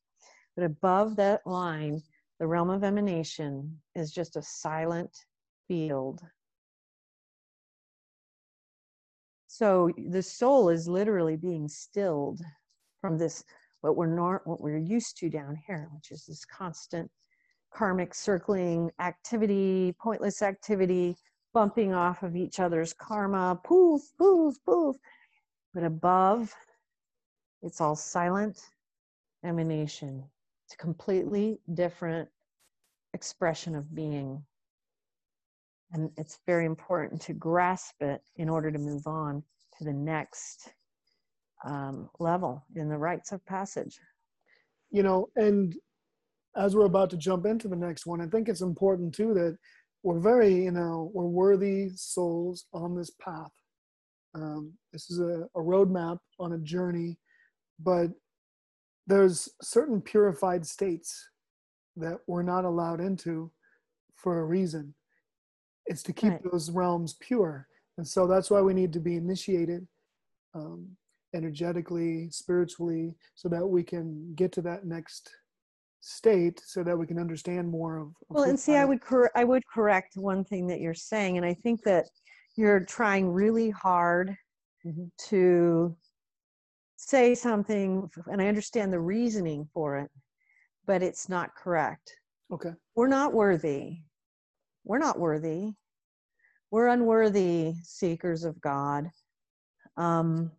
But 0.56 0.66
above 0.66 1.16
that 1.18 1.46
line, 1.46 2.02
the 2.40 2.48
realm 2.48 2.70
of 2.70 2.84
emanation 2.84 3.80
is 3.96 4.12
just 4.12 4.36
a 4.36 4.42
silent 4.42 5.26
field 5.68 6.22
so 9.50 9.90
the 9.98 10.22
soul 10.22 10.70
is 10.70 10.88
literally 10.88 11.36
being 11.36 11.68
stilled 11.68 12.40
from 13.02 13.18
this 13.18 13.44
what 13.82 13.96
we're 13.96 14.08
nor- 14.08 14.42
what 14.46 14.62
we're 14.62 14.78
used 14.78 15.18
to 15.18 15.30
down 15.30 15.58
here 15.68 15.90
which 15.94 16.12
is 16.12 16.26
this 16.26 16.46
constant 16.46 17.10
karmic 17.74 18.14
circling 18.14 18.90
activity 19.00 19.94
pointless 20.00 20.42
activity 20.42 21.16
bumping 21.54 21.94
off 21.94 22.24
of 22.24 22.36
each 22.36 22.60
other's 22.60 22.94
karma 22.94 23.60
poof 23.64 24.02
poof 24.18 24.56
poof. 24.66 24.96
But 25.74 25.84
above 25.84 26.54
it's 27.62 27.82
all 27.82 27.96
silent 27.96 28.60
emanation. 29.44 30.24
It's 30.66 30.76
a 30.76 30.78
completely 30.78 31.60
different 31.74 32.30
expression 33.14 33.76
of 33.76 33.94
being. 33.94 34.44
And 35.92 36.12
it's 36.18 36.40
very 36.46 36.66
important 36.66 37.22
to 37.24 37.34
grasp 37.34 38.02
it 38.02 38.22
in 38.36 38.50
order 38.50 38.72
to 38.72 38.78
move 38.78 39.08
on 39.08 39.44
to 39.78 39.84
the 39.84 39.94
next 39.94 40.74
um, 41.66 42.10
level 42.20 42.64
in 42.76 42.90
the 42.90 42.98
rites 42.98 43.32
of 43.32 43.46
passage. 43.46 44.00
You 44.92 45.04
know, 45.04 45.30
and 45.36 45.76
as 46.56 46.76
we're 46.76 46.86
about 46.86 47.10
to 47.12 47.18
jump 47.18 47.46
into 47.46 47.68
the 47.68 47.76
next 47.76 48.06
one, 48.06 48.22
I 48.22 48.28
think 48.28 48.48
it's 48.48 48.62
important 48.62 49.14
too 49.14 49.34
that 49.34 49.58
we're 50.04 50.20
very, 50.20 50.54
you 50.64 50.72
know, 50.72 51.12
we're 51.14 51.26
worthy 51.26 51.90
souls 51.96 52.66
on 52.74 52.96
this 52.96 53.12
path. 53.22 53.52
Um, 54.36 54.74
this 54.94 55.10
is 55.10 55.20
a, 55.20 55.48
a 55.56 55.60
roadmap 55.60 56.20
on 56.40 56.54
a 56.54 56.58
journey, 56.60 57.18
but 57.80 58.12
there's 59.08 59.50
certain 59.62 60.02
purified 60.02 60.66
states 60.66 61.28
that 61.96 62.20
we're 62.28 62.44
not 62.44 62.64
allowed 62.66 63.02
into 63.02 63.52
for 64.16 64.40
a 64.40 64.46
reason. 64.46 64.94
It's 65.86 66.04
to 66.04 66.14
keep 66.14 66.32
Right. 66.32 66.52
those 66.52 66.70
realms 66.70 67.16
pure. 67.20 67.68
And 67.98 68.08
so 68.08 68.28
that's 68.28 68.52
why 68.52 68.62
we 68.62 68.74
need 68.74 68.94
to 68.94 69.00
be 69.00 69.16
initiated 69.16 69.88
um, 70.54 70.88
energetically, 71.34 72.30
spiritually, 72.30 73.16
so 73.36 73.50
that 73.50 73.66
we 73.66 73.84
can 73.84 74.34
get 74.36 74.52
to 74.54 74.62
that 74.62 74.86
next 74.86 75.32
state 76.02 76.62
so 76.66 76.84
that 76.84 76.98
we 76.98 77.06
can 77.06 77.20
understand 77.20 77.70
more 77.70 77.98
of, 77.98 78.08
of 78.08 78.14
Well, 78.30 78.44
and 78.44 78.60
see, 78.60 78.76
I 78.76 78.86
would 78.86 79.02
cor- 79.02 79.32
I 79.36 79.44
would 79.44 79.64
correct 79.68 80.16
one 80.16 80.44
thing 80.44 80.68
that 80.68 80.80
you're 80.80 80.94
saying, 80.94 81.38
and 81.38 81.46
I 81.46 81.54
think 81.54 81.84
that 81.84 82.06
you're 82.56 82.80
trying 82.86 83.30
really 83.30 83.70
hard 83.70 84.36
Mhm. 84.86 85.12
to 85.30 85.96
say 86.96 87.36
something, 87.36 88.10
and 88.32 88.42
I 88.42 88.48
understand 88.48 88.94
the 88.94 89.00
reasoning 89.00 89.66
for 89.74 89.98
it, 89.98 90.12
but 90.86 91.02
it's 91.04 91.28
not 91.30 91.56
correct. 91.56 92.16
okay 92.52 92.74
we're 92.96 93.08
not 93.08 93.34
worthy. 93.34 94.02
We're 94.84 94.98
not 94.98 95.20
worthy. 95.20 95.74
We're 96.72 96.88
unworthy 96.88 97.76
seekers 97.84 98.44
of 98.44 98.60
God. 98.62 99.12
Um, 99.98 100.52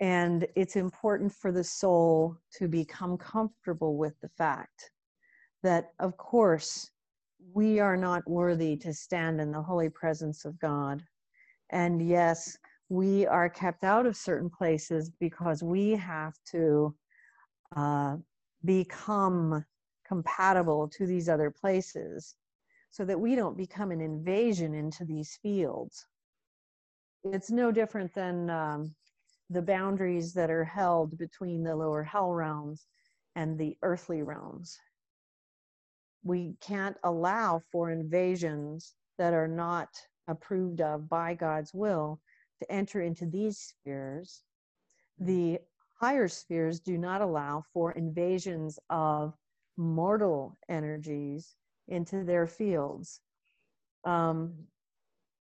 and 0.00 0.46
it's 0.56 0.76
important 0.76 1.32
for 1.32 1.52
the 1.52 1.62
soul 1.62 2.36
to 2.58 2.68
become 2.68 3.18
comfortable 3.18 3.96
with 3.96 4.18
the 4.20 4.30
fact 4.30 4.90
that, 5.62 5.92
of 5.98 6.16
course, 6.16 6.90
we 7.52 7.80
are 7.80 7.96
not 7.96 8.28
worthy 8.28 8.76
to 8.76 8.94
stand 8.94 9.40
in 9.40 9.52
the 9.52 9.62
holy 9.62 9.90
presence 9.90 10.46
of 10.46 10.58
God. 10.58 11.02
And 11.70 12.00
yes, 12.00 12.56
we 12.88 13.26
are 13.26 13.48
kept 13.48 13.84
out 13.84 14.06
of 14.06 14.16
certain 14.16 14.48
places 14.48 15.10
because 15.20 15.62
we 15.62 15.90
have 15.90 16.34
to 16.52 16.94
uh, 17.76 18.16
become 18.64 19.64
compatible 20.06 20.88
to 20.88 21.06
these 21.06 21.28
other 21.28 21.50
places 21.50 22.36
so 22.90 23.04
that 23.04 23.20
we 23.20 23.36
don't 23.36 23.56
become 23.56 23.90
an 23.90 24.00
invasion 24.00 24.74
into 24.74 25.04
these 25.04 25.38
fields. 25.42 26.06
It's 27.22 27.50
no 27.50 27.70
different 27.70 28.12
than 28.14 28.50
um, 28.50 28.94
the 29.50 29.62
boundaries 29.62 30.32
that 30.34 30.50
are 30.50 30.64
held 30.64 31.18
between 31.18 31.64
the 31.64 31.74
lower 31.74 32.04
hell 32.04 32.32
realms 32.32 32.86
and 33.34 33.58
the 33.58 33.76
earthly 33.82 34.22
realms. 34.22 34.78
We 36.22 36.54
can't 36.60 36.96
allow 37.02 37.62
for 37.72 37.90
invasions 37.90 38.94
that 39.18 39.34
are 39.34 39.48
not 39.48 39.88
approved 40.28 40.80
of 40.80 41.08
by 41.08 41.34
God's 41.34 41.74
will 41.74 42.20
to 42.60 42.72
enter 42.72 43.00
into 43.00 43.26
these 43.26 43.58
spheres. 43.58 44.44
The 45.18 45.58
higher 45.98 46.28
spheres 46.28 46.78
do 46.78 46.96
not 46.96 47.20
allow 47.20 47.64
for 47.72 47.92
invasions 47.92 48.78
of 48.88 49.34
mortal 49.76 50.58
energies 50.68 51.56
into 51.88 52.22
their 52.22 52.46
fields. 52.46 53.20
Um, 54.04 54.54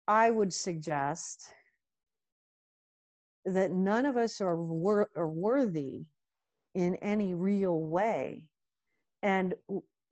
I 0.07 0.29
would 0.29 0.53
suggest 0.53 1.49
that 3.45 3.71
none 3.71 4.05
of 4.05 4.17
us 4.17 4.41
are, 4.41 4.57
wor- 4.61 5.09
are 5.15 5.29
worthy 5.29 6.05
in 6.75 6.95
any 6.97 7.33
real 7.33 7.79
way. 7.81 8.43
And 9.23 9.55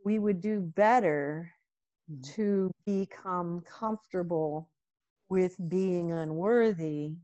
we 0.05 0.19
would 0.19 0.41
do 0.41 0.61
better 0.61 1.51
Mhm. 2.11 2.23
to 2.35 2.71
become 2.85 3.61
comfortable 3.61 4.69
with 5.29 5.55
being 5.69 6.11
unworthy 6.11 7.15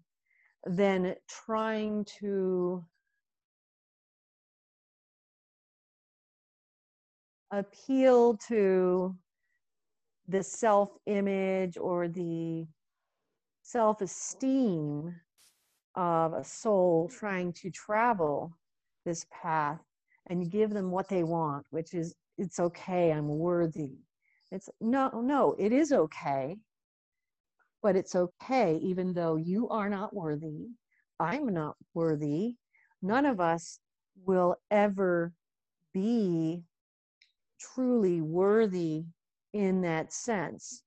than 0.66 1.16
trying 1.28 2.06
to 2.20 2.86
appeal 7.52 8.38
to 8.38 9.18
the 10.28 10.44
self 10.44 10.98
image 11.08 11.78
or 11.78 12.08
the 12.08 12.68
self 13.64 14.02
esteem 14.02 15.16
of 15.96 16.34
a 16.34 16.44
soul 16.44 17.10
trying 17.10 17.54
to 17.54 17.70
travel 17.70 18.58
this 19.06 19.26
path 19.32 19.80
and 20.28 20.52
give 20.52 20.72
them 20.72 20.92
what 20.92 21.10
they 21.10 21.24
want, 21.24 21.66
which 21.72 21.94
is 21.94 22.16
it's 22.38 22.60
okay, 22.60 23.12
I'm 23.12 23.28
worthy. 23.28 23.98
It's 24.52 24.70
no, 24.80 25.10
no, 25.22 25.56
it 25.60 25.72
is 25.72 25.92
okay, 25.92 26.58
but 27.82 27.96
it's 27.96 28.16
okay 28.16 28.78
even 28.82 29.14
though 29.14 29.36
you 29.36 29.70
are 29.70 29.90
not 29.90 30.14
worthy. 30.14 30.68
I'm 31.20 31.48
not 31.54 31.76
worthy. 31.94 32.56
None 33.02 33.26
of 33.26 33.40
us 33.40 33.80
will 34.26 34.56
ever 34.72 35.34
be 35.94 36.64
truly 37.60 38.22
worthy 38.22 39.04
in 39.54 39.82
that 39.82 40.14
sense. 40.14 40.84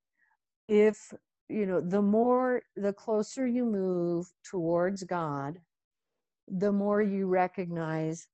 If, 0.69 1.13
you 1.49 1.67
know, 1.67 1.81
the 1.81 2.03
more, 2.03 2.63
the 2.77 2.93
closer 2.93 3.47
you 3.47 3.65
move 3.65 4.27
towards 4.45 5.05
God, 5.05 5.59
the 6.49 6.73
more 6.73 7.03
you 7.03 7.27
recognize 7.27 8.27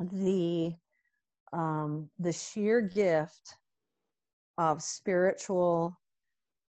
the 0.00 0.74
um, 1.52 2.10
the 2.18 2.32
sheer 2.32 2.80
gift 2.80 3.56
of 4.58 4.82
spiritual 4.82 5.98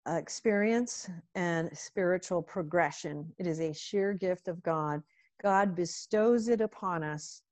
experience 0.06 1.10
and 1.34 1.76
spiritual 1.76 2.42
progression. 2.42 3.32
It 3.38 3.46
is 3.46 3.60
a 3.60 3.74
sheer 3.74 4.14
gift 4.14 4.48
of 4.48 4.62
God. 4.62 5.02
God 5.42 5.74
bestows 5.74 6.48
it 6.48 6.60
upon 6.60 7.02
us 7.02 7.42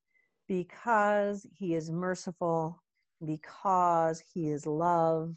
because 0.49 1.47
He 1.53 1.75
is 1.75 1.91
merciful, 1.91 2.83
because 3.25 4.23
He 4.33 4.49
is 4.49 4.67
love, 4.67 5.35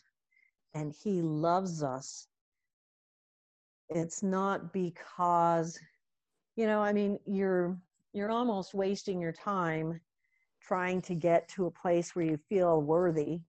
and 0.73 0.93
He 1.03 1.21
loves 1.21 1.83
us 1.83 2.28
it's 3.89 4.21
not 4.21 4.71
because 4.73 5.79
you 6.55 6.67
know 6.67 6.81
i 6.81 6.93
mean 6.93 7.17
you're 7.25 7.77
you're 8.13 8.31
almost 8.31 8.73
wasting 8.73 9.19
your 9.19 9.31
time 9.31 9.99
trying 10.61 11.01
to 11.01 11.15
get 11.15 11.47
to 11.47 11.65
a 11.65 11.71
place 11.71 12.15
where 12.15 12.25
you 12.25 12.37
feel 12.49 12.81
worthy 12.81 13.39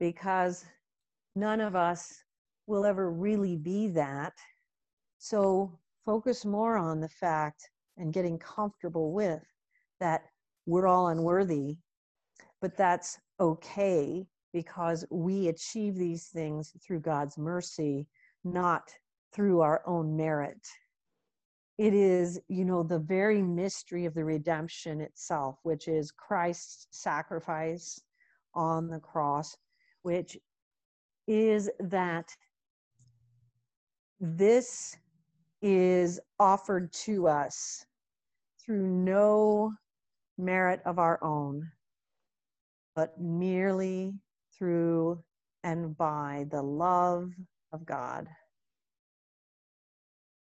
because 0.00 0.64
none 1.34 1.60
of 1.60 1.76
us 1.76 2.22
will 2.66 2.84
ever 2.84 3.10
really 3.10 3.56
be 3.56 3.88
that. 3.88 4.32
So 5.18 5.78
focus 6.04 6.44
more 6.44 6.76
on 6.76 7.00
the 7.00 7.08
fact 7.08 7.70
and 7.96 8.12
getting 8.12 8.38
comfortable 8.38 9.12
with 9.12 9.42
that 10.00 10.22
we're 10.66 10.86
all 10.86 11.08
unworthy 11.08 11.76
but 12.60 12.76
that's 12.76 13.18
okay 13.40 14.26
because 14.52 15.04
we 15.10 15.48
achieve 15.48 15.94
these 15.94 16.28
things 16.28 16.72
through 16.84 17.00
God's 17.00 17.38
mercy, 17.38 18.06
not 18.44 18.90
through 19.32 19.60
our 19.60 19.82
own 19.86 20.16
merit. 20.16 20.66
It 21.78 21.94
is, 21.94 22.40
you 22.48 22.64
know, 22.64 22.82
the 22.82 22.98
very 22.98 23.40
mystery 23.40 24.04
of 24.04 24.14
the 24.14 24.24
redemption 24.24 25.00
itself, 25.00 25.58
which 25.62 25.86
is 25.86 26.10
Christ's 26.10 26.88
sacrifice 26.90 28.00
on 28.54 28.88
the 28.88 28.98
cross, 28.98 29.56
which 30.02 30.36
is 31.28 31.70
that 31.78 32.34
this 34.20 34.96
is 35.62 36.18
offered 36.40 36.92
to 36.92 37.28
us 37.28 37.84
through 38.60 38.86
no 38.86 39.72
merit 40.36 40.80
of 40.84 40.98
our 40.98 41.22
own, 41.22 41.70
but 42.96 43.20
merely 43.20 44.14
through 44.56 45.22
and 45.62 45.96
by 45.96 46.46
the 46.50 46.62
love 46.62 47.32
of 47.72 47.84
God. 47.84 48.28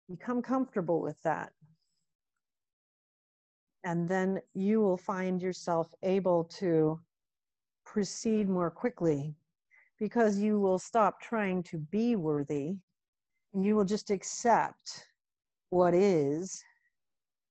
Become 0.08 0.42
comfortable 0.42 1.00
with 1.00 1.20
that. 1.22 1.52
And 3.84 4.08
then 4.08 4.40
you 4.54 4.80
will 4.80 4.96
find 4.96 5.40
yourself 5.40 5.92
able 6.02 6.44
to 6.58 7.00
proceed 7.84 8.48
more 8.48 8.70
quickly 8.70 9.34
because 9.98 10.38
you 10.38 10.60
will 10.60 10.78
stop 10.78 11.20
trying 11.20 11.62
to 11.64 11.78
be 11.78 12.16
worthy 12.16 12.76
and 13.54 13.64
you 13.64 13.74
will 13.74 13.84
just 13.84 14.10
accept 14.10 15.06
what 15.70 15.94
is 15.94 16.62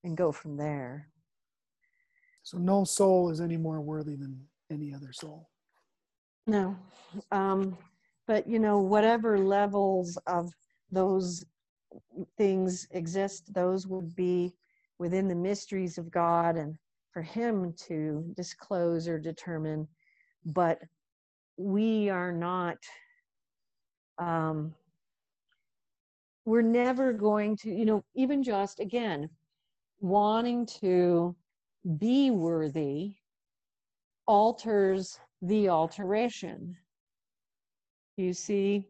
and 0.04 0.16
go 0.16 0.32
from 0.32 0.56
there. 0.56 1.10
So, 2.44 2.58
no 2.60 2.84
soul 2.84 3.32
is 3.32 3.42
any 3.42 3.58
more 3.58 3.82
worthy 3.82 4.16
than 4.16 4.40
any 4.70 4.94
other 4.94 5.12
soul. 5.12 5.50
No. 6.46 6.78
Um, 7.32 7.76
but, 8.28 8.48
you 8.48 8.60
know, 8.60 8.80
whatever 8.80 9.40
levels 9.40 10.18
of 10.28 10.52
those 10.92 11.44
things 12.38 12.88
exist, 12.92 13.54
those 13.54 13.88
would 13.88 14.16
be 14.16 14.54
within 15.00 15.28
the 15.28 15.36
mysteries 15.36 15.98
of 15.98 16.12
God 16.12 16.56
and 16.58 16.78
for 17.12 17.22
Him 17.22 17.74
to 17.88 18.26
disclose 18.36 19.08
or 19.08 19.20
determine. 19.20 19.88
But 20.46 20.80
we 21.58 22.10
are 22.10 22.32
not, 22.32 22.78
um, 24.18 24.74
we're 26.46 26.62
never 26.62 27.14
going 27.14 27.58
to, 27.58 27.70
you 27.72 27.86
know, 27.86 28.04
even 28.16 28.44
just 28.44 28.80
again, 28.80 29.30
wanting 30.00 30.66
to 30.66 31.36
be 31.98 32.32
worthy 32.32 33.16
alters 34.28 35.20
the 35.42 35.70
alteration. 35.70 36.76
You 38.18 38.34
see, 38.34 38.88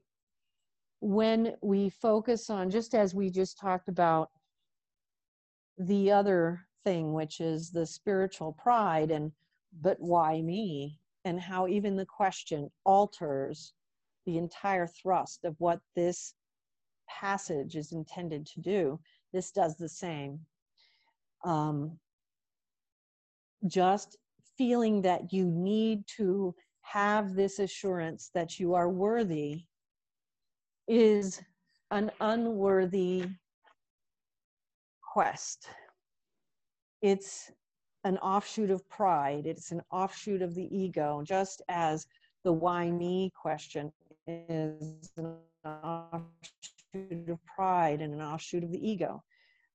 when 1.05 1.53
we 1.61 1.87
focus 1.87 2.49
on, 2.49 2.71
just 2.71 2.95
as 2.95 3.13
we 3.13 3.29
just 3.29 3.59
talked 3.59 3.89
about 3.89 4.31
the 5.77 6.11
other 6.11 6.65
thing, 6.83 7.13
which 7.13 7.39
is 7.39 7.69
the 7.69 7.85
spiritual 7.85 8.53
pride, 8.53 9.11
and 9.11 9.31
but 9.81 9.97
why 9.99 10.41
me? 10.41 10.99
And 11.23 11.39
how 11.39 11.67
even 11.67 11.95
the 11.95 12.07
question 12.07 12.71
alters 12.85 13.73
the 14.25 14.39
entire 14.39 14.87
thrust 14.87 15.45
of 15.45 15.55
what 15.59 15.79
this 15.95 16.33
passage 17.07 17.75
is 17.75 17.91
intended 17.91 18.47
to 18.47 18.61
do. 18.61 18.99
This 19.31 19.51
does 19.51 19.77
the 19.77 19.89
same. 19.89 20.39
Um, 21.43 21.99
just 23.67 24.17
feeling 24.57 25.03
that 25.03 25.31
you 25.31 25.45
need 25.45 26.07
to 26.17 26.55
have 26.81 27.35
this 27.35 27.59
assurance 27.59 28.31
that 28.33 28.59
you 28.59 28.73
are 28.73 28.89
worthy 28.89 29.65
is 30.87 31.41
an 31.91 32.11
unworthy 32.19 33.25
quest. 35.01 35.67
It's 37.01 37.51
an 38.03 38.17
offshoot 38.19 38.69
of 38.69 38.87
pride, 38.89 39.45
it's 39.45 39.71
an 39.71 39.81
offshoot 39.91 40.41
of 40.41 40.53
the 40.55 40.67
ego, 40.75 41.23
just 41.25 41.61
as 41.69 42.05
the 42.43 42.53
why 42.53 42.91
me 42.91 43.31
question 43.35 43.91
is 44.27 45.11
an 45.17 45.35
offshoot 45.65 47.29
of 47.29 47.39
pride 47.45 48.01
and 48.01 48.13
an 48.13 48.21
offshoot 48.21 48.63
of 48.63 48.71
the 48.71 48.87
ego. 48.87 49.23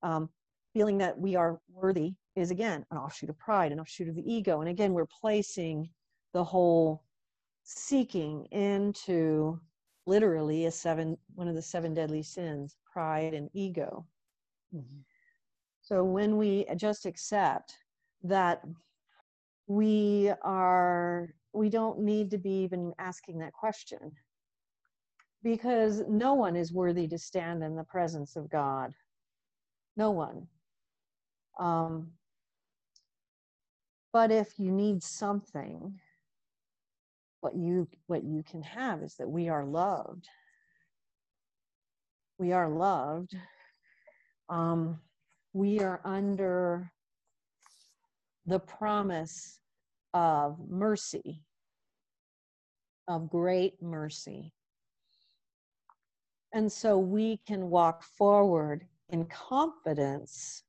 Um, 0.02 0.28
feeling 0.72 0.98
that 0.98 1.18
we 1.18 1.34
are 1.34 1.60
worthy 1.72 2.14
is 2.36 2.50
again 2.50 2.86
an 2.90 2.98
offshoot 2.98 3.30
of 3.30 3.38
pride, 3.38 3.72
an 3.72 3.80
offshoot 3.80 4.08
of 4.08 4.14
the 4.14 4.32
ego. 4.32 4.60
And 4.60 4.70
again, 4.70 4.92
we're 4.92 5.06
placing 5.06 5.90
the 6.32 6.44
whole 6.44 7.02
seeking 7.64 8.44
into 8.46 9.60
literally 10.06 10.66
a 10.66 10.70
seven 10.70 11.16
one 11.34 11.48
of 11.48 11.54
the 11.54 11.62
seven 11.62 11.94
deadly 11.94 12.22
sins, 12.22 12.76
pride 12.92 13.34
and 13.34 13.50
ego. 13.52 14.06
Mm-hmm. 14.74 15.00
So 15.82 16.04
when 16.04 16.36
we 16.36 16.66
just 16.76 17.06
accept 17.06 17.74
that 18.22 18.62
we 19.66 20.32
are 20.42 21.34
we 21.52 21.68
don't 21.68 22.00
need 22.00 22.30
to 22.30 22.38
be 22.38 22.62
even 22.62 22.92
asking 22.98 23.38
that 23.38 23.52
question 23.52 24.12
because 25.42 26.02
no 26.08 26.34
one 26.34 26.56
is 26.56 26.72
worthy 26.72 27.08
to 27.08 27.18
stand 27.18 27.62
in 27.62 27.76
the 27.76 27.84
presence 27.84 28.36
of 28.36 28.50
God. 28.50 28.92
No 29.96 30.10
one. 30.10 30.46
Um, 31.58 32.12
but 34.12 34.30
if 34.30 34.58
you 34.58 34.70
need 34.70 35.02
something, 35.02 35.98
what 37.40 37.56
you 37.56 37.88
what 38.06 38.24
you 38.24 38.42
can 38.42 38.62
have 38.62 39.02
is 39.02 39.14
that 39.16 39.28
we 39.28 39.48
are 39.48 39.64
loved. 39.64 40.28
We 42.38 42.52
are 42.52 42.68
loved. 42.68 43.36
Um, 44.48 45.00
we 45.52 45.80
are 45.80 46.00
under 46.04 46.90
the 48.46 48.58
promise 48.58 49.60
of 50.14 50.58
mercy, 50.68 51.42
of 53.08 53.30
great 53.30 53.80
mercy. 53.82 54.52
And 56.52 56.70
so 56.70 56.98
we 56.98 57.40
can 57.46 57.70
walk 57.70 58.02
forward 58.02 58.86
in 59.10 59.24
confidence 59.26 60.64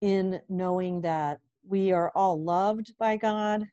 in 0.00 0.40
knowing 0.48 1.00
that 1.00 1.40
we 1.66 1.92
are 1.92 2.12
all 2.14 2.40
loved 2.40 2.92
by 2.98 3.16
God 3.16 3.66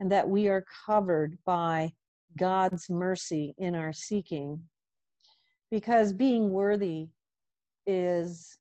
and 0.00 0.10
that 0.12 0.28
we 0.28 0.48
are 0.48 0.64
covered 0.86 1.38
by 1.44 1.92
God's 2.36 2.90
mercy 2.90 3.54
in 3.58 3.74
our 3.74 3.92
seeking. 3.92 4.60
Because 5.70 6.12
being 6.12 6.50
worthy 6.50 7.08
is 7.86 8.58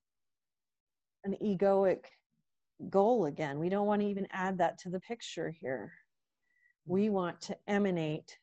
an 1.23 1.35
egoic 1.43 2.05
goal 2.89 3.25
again. 3.25 3.59
We 3.59 3.69
don't 3.69 3.87
want 3.87 4.01
to 4.01 4.07
even 4.07 4.27
add 4.31 4.57
that 4.57 4.77
to 4.79 4.89
the 4.89 4.99
picture 4.99 5.51
here. 5.59 5.91
We 6.85 7.09
want 7.09 7.39
to 7.41 7.57
emanate 7.67 8.37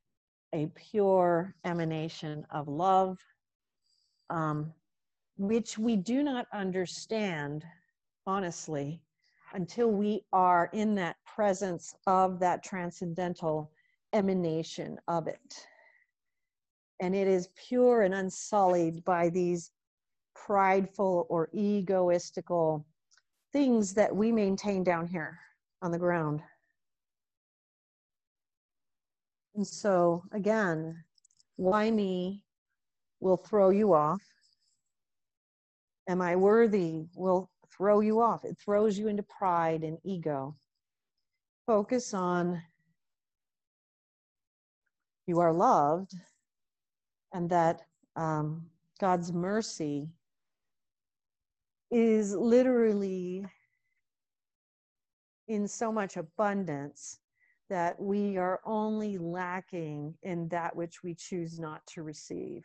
a 0.53 0.67
pure 0.75 1.55
emanation 1.65 2.45
of 2.51 2.69
love, 2.69 3.19
um, 4.31 4.73
which 5.37 5.79
we 5.79 5.97
do 5.97 6.23
not 6.23 6.47
understand, 6.53 7.65
honestly, 8.27 9.03
until 9.55 9.91
we 9.91 10.23
are 10.33 10.71
in 10.73 10.95
that 10.97 11.17
presence 11.25 11.95
of 12.07 12.39
that 12.41 12.63
transcendental 12.63 13.71
emanation 14.13 14.99
of 15.09 15.27
it. 15.27 15.67
And 17.01 17.15
it 17.15 17.27
is 17.27 17.49
pure 17.57 18.03
and 18.03 18.15
unsullied 18.15 19.05
by 19.05 19.29
these 19.31 19.71
prideful 20.35 21.27
or 21.29 21.49
egoistical 21.55 22.85
things 23.53 23.95
that 23.95 24.15
we 24.15 24.31
maintain 24.31 24.85
down 24.85 25.07
here 25.07 25.39
on 25.83 25.91
the 25.91 25.99
ground. 25.99 26.43
And 29.55 29.67
so, 29.67 30.23
again, 30.33 31.03
why 31.57 31.91
me 31.91 32.43
will 33.21 33.37
throw 33.37 33.71
you 33.71 33.93
off. 33.93 34.23
Am 36.09 36.21
I 36.21 36.37
worthy 36.37 37.05
will 37.15 37.51
throw 37.81 38.01
you 38.01 38.21
off. 38.21 38.45
It 38.45 38.59
throws 38.63 38.99
you 38.99 39.09
into 39.09 39.23
pride 39.23 39.85
and 39.85 39.97
ego. 40.05 40.55
Focus 41.67 42.13
on 42.13 42.61
you 45.27 45.41
are 45.41 45.53
loved 45.53 46.13
and 47.33 47.49
that 47.49 47.81
um, 48.17 48.67
God's 49.01 49.33
mercy 49.33 50.11
is 51.91 52.37
literally 52.37 53.47
in 55.49 55.67
so 55.67 55.91
much 55.91 56.19
abundance 56.19 57.19
that 57.71 57.99
we 57.99 58.37
are 58.37 58.61
only 58.67 59.17
lacking 59.17 60.15
in 60.23 60.49
that 60.49 60.77
which 60.77 61.03
we 61.03 61.15
choose 61.15 61.59
not 61.59 61.81
to 61.87 62.03
receive. 62.03 62.63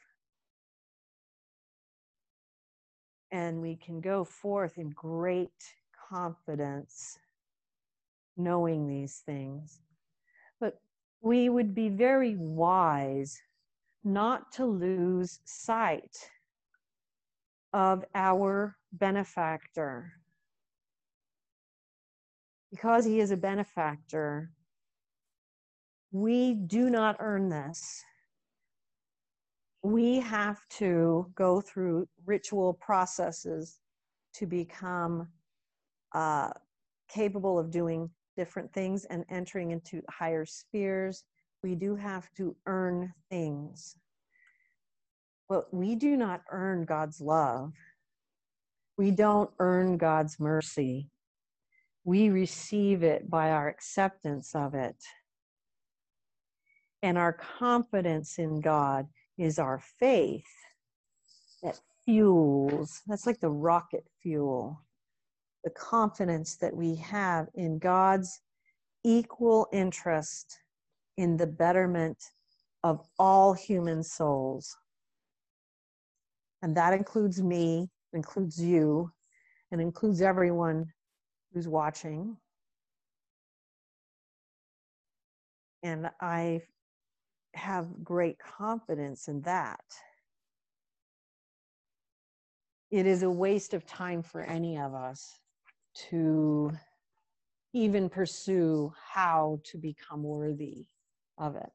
And 3.31 3.61
we 3.61 3.75
can 3.75 4.01
go 4.01 4.23
forth 4.23 4.77
in 4.77 4.91
great 4.91 5.75
confidence 6.09 7.17
knowing 8.37 8.87
these 8.87 9.21
things. 9.25 9.79
But 10.59 10.79
we 11.21 11.49
would 11.49 11.73
be 11.73 11.89
very 11.89 12.35
wise 12.35 13.41
not 14.03 14.51
to 14.53 14.65
lose 14.65 15.39
sight 15.45 16.29
of 17.73 18.05
our 18.13 18.77
benefactor. 18.93 20.13
Because 22.71 23.05
he 23.05 23.19
is 23.19 23.31
a 23.31 23.37
benefactor, 23.37 24.51
we 26.11 26.53
do 26.53 26.89
not 26.89 27.17
earn 27.19 27.49
this. 27.49 28.03
We 29.85 30.19
have 30.21 30.67
to 30.79 31.31
go 31.35 31.61
through 31.61 32.07
ritual 32.25 32.73
processes 32.73 33.81
to 34.33 34.47
become 34.47 35.27
uh, 36.11 36.49
capable 37.07 37.59
of 37.59 37.69
doing 37.69 38.09
different 38.35 38.73
things 38.73 39.05
and 39.05 39.23
entering 39.29 39.69
into 39.69 40.01
higher 40.09 40.43
spheres. 40.43 41.23
We 41.61 41.75
do 41.75 41.95
have 41.95 42.27
to 42.37 42.55
earn 42.65 43.13
things. 43.29 43.95
But 45.47 45.71
we 45.71 45.93
do 45.93 46.17
not 46.17 46.41
earn 46.49 46.85
God's 46.85 47.21
love. 47.21 47.71
We 48.97 49.11
don't 49.11 49.51
earn 49.59 49.97
God's 49.97 50.39
mercy. 50.39 51.11
We 52.05 52.29
receive 52.29 53.03
it 53.03 53.29
by 53.29 53.51
our 53.51 53.67
acceptance 53.67 54.55
of 54.55 54.73
it. 54.73 54.97
And 57.03 57.19
our 57.19 57.33
confidence 57.33 58.39
in 58.39 58.61
God 58.61 59.05
is 59.37 59.59
our 59.59 59.81
faith 59.99 60.45
that 61.63 61.79
fuels, 62.05 63.01
that's 63.07 63.25
like 63.25 63.39
the 63.39 63.49
rocket 63.49 64.05
fuel 64.21 64.85
the 65.65 65.71
confidence 65.71 66.55
that 66.57 66.73
we 66.73 66.95
have 66.95 67.47
in 67.55 67.79
God's 67.79 68.39
equal 69.03 69.67
interest 69.73 70.59
in 71.17 71.35
the 71.35 71.47
betterment 71.47 72.17
of 72.83 73.01
all 73.17 73.53
human 73.53 74.03
souls. 74.03 74.77
And 76.61 76.77
that 76.77 76.93
includes 76.93 77.41
me, 77.41 77.89
includes 78.13 78.61
you, 78.61 79.11
and 79.71 79.81
includes 79.81 80.21
everyone 80.21 80.85
who's 81.51 81.67
watching. 81.67 82.37
And 85.81 86.11
I 86.21 86.61
have 87.55 88.03
great 88.03 88.37
confidence 88.39 89.27
in 89.27 89.41
that. 89.41 89.83
It 92.91 93.05
is 93.05 93.23
a 93.23 93.29
waste 93.29 93.73
of 93.73 93.85
time 93.85 94.21
for 94.21 94.41
any 94.41 94.77
of 94.77 94.93
us 94.93 95.39
to 96.09 96.71
even 97.73 98.09
pursue 98.09 98.93
how 99.13 99.59
to 99.65 99.77
become 99.77 100.23
worthy 100.23 100.85
of 101.37 101.55
it. 101.55 101.69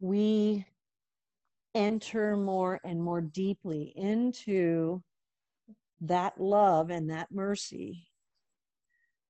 We 0.00 0.64
enter 1.74 2.36
more 2.36 2.80
and 2.84 3.02
more 3.02 3.20
deeply 3.20 3.92
into 3.96 5.02
that 6.00 6.40
love 6.40 6.90
and 6.90 7.10
that 7.10 7.30
mercy, 7.30 8.08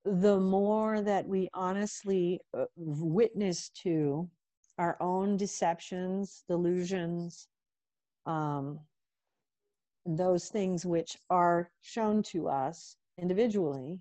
the 0.05 0.39
more 0.39 1.01
that 1.01 1.27
we 1.27 1.49
honestly 1.53 2.41
uh, 2.57 2.67
witness 2.77 3.71
to 3.83 4.29
our 4.79 4.97
own 5.01 5.37
deceptions, 5.37 6.45
delusions, 6.49 7.49
um, 8.27 8.79
those 10.07 10.49
things 10.49 10.87
which 10.87 11.17
are 11.29 11.71
shown 11.83 12.23
to 12.23 12.49
us 12.49 12.97
individually. 13.19 13.99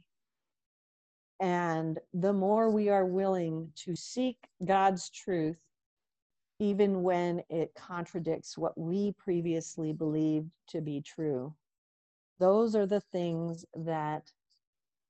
And 1.39 1.99
the 2.13 2.33
more 2.33 2.69
we 2.69 2.89
are 2.89 3.05
willing 3.05 3.71
to 3.85 3.95
seek 3.95 4.37
God's 4.65 5.09
truth, 5.09 5.57
even 6.59 7.03
when 7.03 7.43
it 7.49 7.71
contradicts 7.75 8.57
what 8.57 8.77
we 8.77 9.13
previously 9.17 9.93
believed 9.93 10.49
to 10.69 10.81
be 10.81 11.01
true, 11.01 11.53
those 12.39 12.75
are 12.75 12.87
the 12.87 13.01
things 13.11 13.65
that 13.75 14.31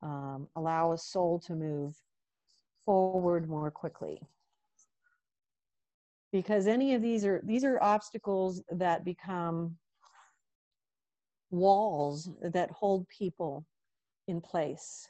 um, 0.01 0.47
allow 0.56 0.91
a 0.91 0.97
soul 0.97 1.39
to 1.39 1.56
move 1.56 1.95
forward 2.86 3.49
more 3.49 3.71
quickly 3.71 4.21
because 6.38 6.67
any 6.67 6.93
of 6.93 7.02
these 7.02 7.26
are 7.26 7.41
these 7.43 7.63
are 7.63 7.82
obstacles 7.82 8.62
that 8.69 9.04
become 9.04 9.76
walls 11.50 12.30
that 12.54 12.69
hold 12.69 13.08
people 13.10 13.65
in 14.28 14.39
place. 14.39 15.08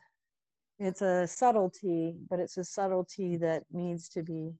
It's 0.79 1.01
a 1.01 1.27
subtlety, 1.27 2.15
but 2.29 2.39
it's 2.39 2.55
a 2.55 2.63
subtlety 2.63 3.35
that 3.37 3.63
needs 3.73 4.07
to 4.09 4.23
be 4.23 4.53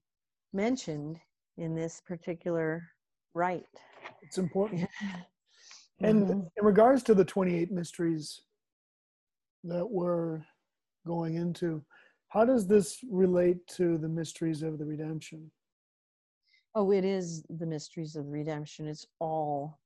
mentioned 0.52 1.18
in 1.58 1.74
this 1.74 2.02
particular 2.06 2.84
rite. 3.34 3.64
It's 4.22 4.38
important. 4.38 4.90
and 6.02 6.24
mm-hmm. 6.24 6.32
in 6.58 6.66
regards 6.66 7.02
to 7.04 7.14
the 7.14 7.24
28 7.24 7.72
mysteries 7.72 8.42
that 9.64 9.90
we're 9.90 10.42
going 11.06 11.36
into, 11.36 11.82
how 12.28 12.44
does 12.44 12.68
this 12.68 12.98
relate 13.10 13.66
to 13.78 13.98
the 13.98 14.10
mysteries 14.10 14.64
of 14.64 14.80
the 14.80 14.86
redemption? 14.86 15.50
Oh, 16.80 16.92
it 16.92 17.04
is 17.04 17.44
the 17.50 17.66
mysteries 17.66 18.16
of 18.16 18.28
redemption. 18.28 18.88
It's 18.88 19.08
all 19.20 19.80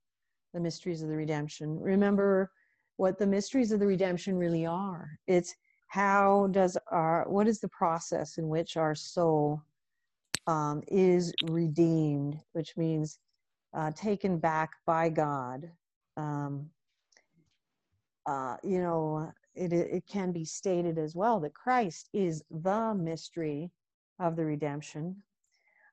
the 0.54 0.60
mysteries 0.60 1.02
of 1.02 1.08
the 1.08 1.16
redemption. 1.16 1.80
Remember, 1.80 2.52
what 2.98 3.18
the 3.18 3.26
mysteries 3.26 3.72
of 3.72 3.80
the 3.80 3.88
redemption 3.88 4.36
really 4.36 4.66
are. 4.66 5.18
It's 5.26 5.56
how 5.88 6.50
does 6.52 6.78
our, 6.92 7.24
what 7.30 7.48
is 7.48 7.62
the 7.62 7.70
process 7.70 8.38
in 8.38 8.50
which 8.50 8.76
our 8.76 8.94
soul 8.94 9.62
um, 10.48 10.84
is 10.90 11.32
redeemed, 11.50 12.38
which 12.52 12.76
means 12.76 13.20
uh, 13.74 13.92
taken 13.92 14.38
back 14.38 14.72
by 14.86 15.08
God. 15.08 15.72
Um, 16.18 16.70
uh, 18.26 18.58
you 18.66 18.82
know, 18.82 19.32
it, 19.56 19.72
it 19.72 20.04
can 20.08 20.34
be 20.34 20.44
stated 20.44 20.98
as 20.98 21.16
well 21.16 21.40
that 21.40 21.54
Christ 21.54 22.10
is 22.12 22.44
the 22.52 22.94
mystery 22.94 23.72
of 24.20 24.36
the 24.36 24.44
redemption, 24.44 25.24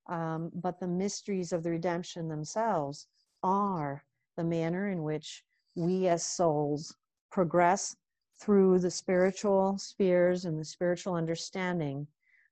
um, 0.08 0.50
but 0.54 0.80
the 0.80 0.86
mysteries 0.86 1.52
of 1.52 1.62
the 1.62 1.70
redemption 1.70 2.28
themselves 2.28 3.06
are 3.42 4.04
the 4.36 4.44
manner 4.44 4.90
in 4.90 5.02
which 5.02 5.44
we 5.74 6.08
as 6.08 6.24
souls 6.24 6.94
progress 7.30 7.96
through 8.40 8.78
the 8.78 8.90
spiritual 8.90 9.76
spheres 9.78 10.44
and 10.44 10.58
the 10.58 10.64
spiritual 10.64 11.14
understanding 11.14 12.06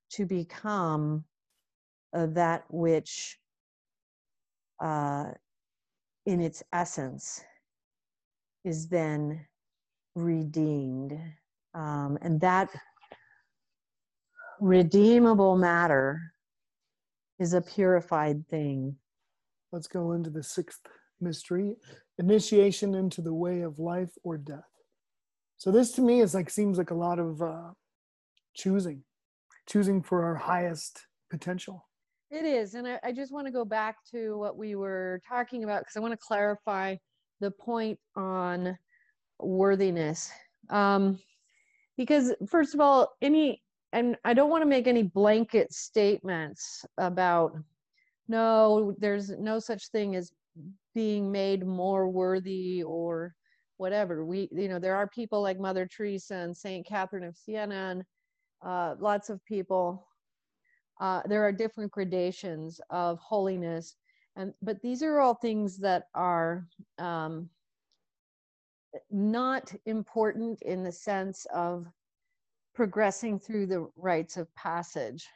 to 0.09 0.25
become 0.25 1.23
uh, 2.13 2.25
that 2.27 2.63
which, 2.69 3.37
uh, 4.81 5.25
in 6.25 6.41
its 6.41 6.63
essence, 6.73 7.43
is 8.63 8.87
then 8.87 9.45
redeemed. 10.15 11.19
Um, 11.73 12.17
and 12.21 12.39
that 12.41 12.69
redeemable 14.59 15.57
matter 15.57 16.21
is 17.39 17.53
a 17.53 17.61
purified 17.61 18.47
thing. 18.49 18.95
Let's 19.71 19.87
go 19.87 20.13
into 20.13 20.29
the 20.29 20.43
sixth 20.43 20.81
mystery 21.19 21.75
initiation 22.19 22.95
into 22.95 23.21
the 23.21 23.33
way 23.33 23.61
of 23.61 23.79
life 23.79 24.11
or 24.23 24.37
death. 24.37 24.63
So 25.57 25.71
this 25.71 25.91
to 25.93 26.01
me 26.01 26.21
is 26.21 26.33
like 26.33 26.49
seems 26.49 26.77
like 26.77 26.91
a 26.91 26.95
lot 26.95 27.19
of 27.19 27.41
uh, 27.41 27.71
choosing, 28.55 29.03
choosing 29.67 30.01
for 30.01 30.23
our 30.23 30.35
highest 30.35 31.05
potential. 31.29 31.87
It 32.29 32.45
is, 32.45 32.73
and 32.73 32.87
I, 32.87 32.99
I 33.03 33.11
just 33.11 33.31
want 33.31 33.47
to 33.47 33.53
go 33.53 33.63
back 33.63 33.97
to 34.11 34.37
what 34.37 34.57
we 34.57 34.75
were 34.75 35.21
talking 35.27 35.63
about 35.63 35.81
because 35.81 35.95
I 35.95 36.01
want 36.01 36.13
to 36.13 36.25
clarify 36.25 36.95
the 37.39 37.51
point 37.51 37.99
on 38.15 38.77
worthiness. 39.39 40.29
Um, 40.69 41.19
because 41.97 42.33
first 42.49 42.73
of 42.73 42.81
all, 42.81 43.13
any 43.21 43.61
and 43.93 44.17
I 44.23 44.33
don't 44.33 44.49
want 44.49 44.61
to 44.63 44.69
make 44.69 44.87
any 44.87 45.03
blanket 45.03 45.71
statements 45.73 46.85
about 46.97 47.53
no, 48.27 48.93
there's 48.97 49.29
no 49.29 49.59
such 49.59 49.89
thing 49.89 50.15
as 50.15 50.31
being 50.93 51.31
made 51.31 51.65
more 51.65 52.09
worthy 52.09 52.83
or 52.83 53.33
whatever. 53.77 54.25
We, 54.25 54.49
you 54.51 54.67
know, 54.67 54.79
there 54.79 54.95
are 54.95 55.07
people 55.07 55.41
like 55.41 55.59
Mother 55.59 55.87
Teresa 55.87 56.35
and 56.35 56.55
Saint 56.55 56.85
Catherine 56.85 57.23
of 57.23 57.37
Siena 57.37 57.91
and 57.91 58.03
uh, 58.65 58.95
lots 58.99 59.29
of 59.29 59.43
people. 59.45 60.07
Uh, 60.99 61.21
there 61.27 61.43
are 61.43 61.51
different 61.51 61.91
gradations 61.91 62.81
of 62.89 63.19
holiness, 63.19 63.95
and 64.35 64.53
but 64.63 64.81
these 64.81 65.03
are 65.03 65.19
all 65.19 65.35
things 65.35 65.77
that 65.77 66.05
are 66.15 66.67
um, 66.97 67.47
not 69.11 69.71
important 69.85 70.61
in 70.63 70.83
the 70.83 70.91
sense 70.91 71.45
of 71.53 71.85
progressing 72.77 73.39
through 73.39 73.65
the 73.65 73.89
rites 73.95 74.37
of 74.37 74.53
passage 74.53 75.27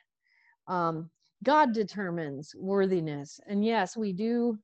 um, 0.67 1.09
god 1.43 1.73
determines 1.73 2.53
worthiness 2.55 3.39
and 3.47 3.65
yes 3.65 3.97
we 3.97 4.13
do 4.13 4.55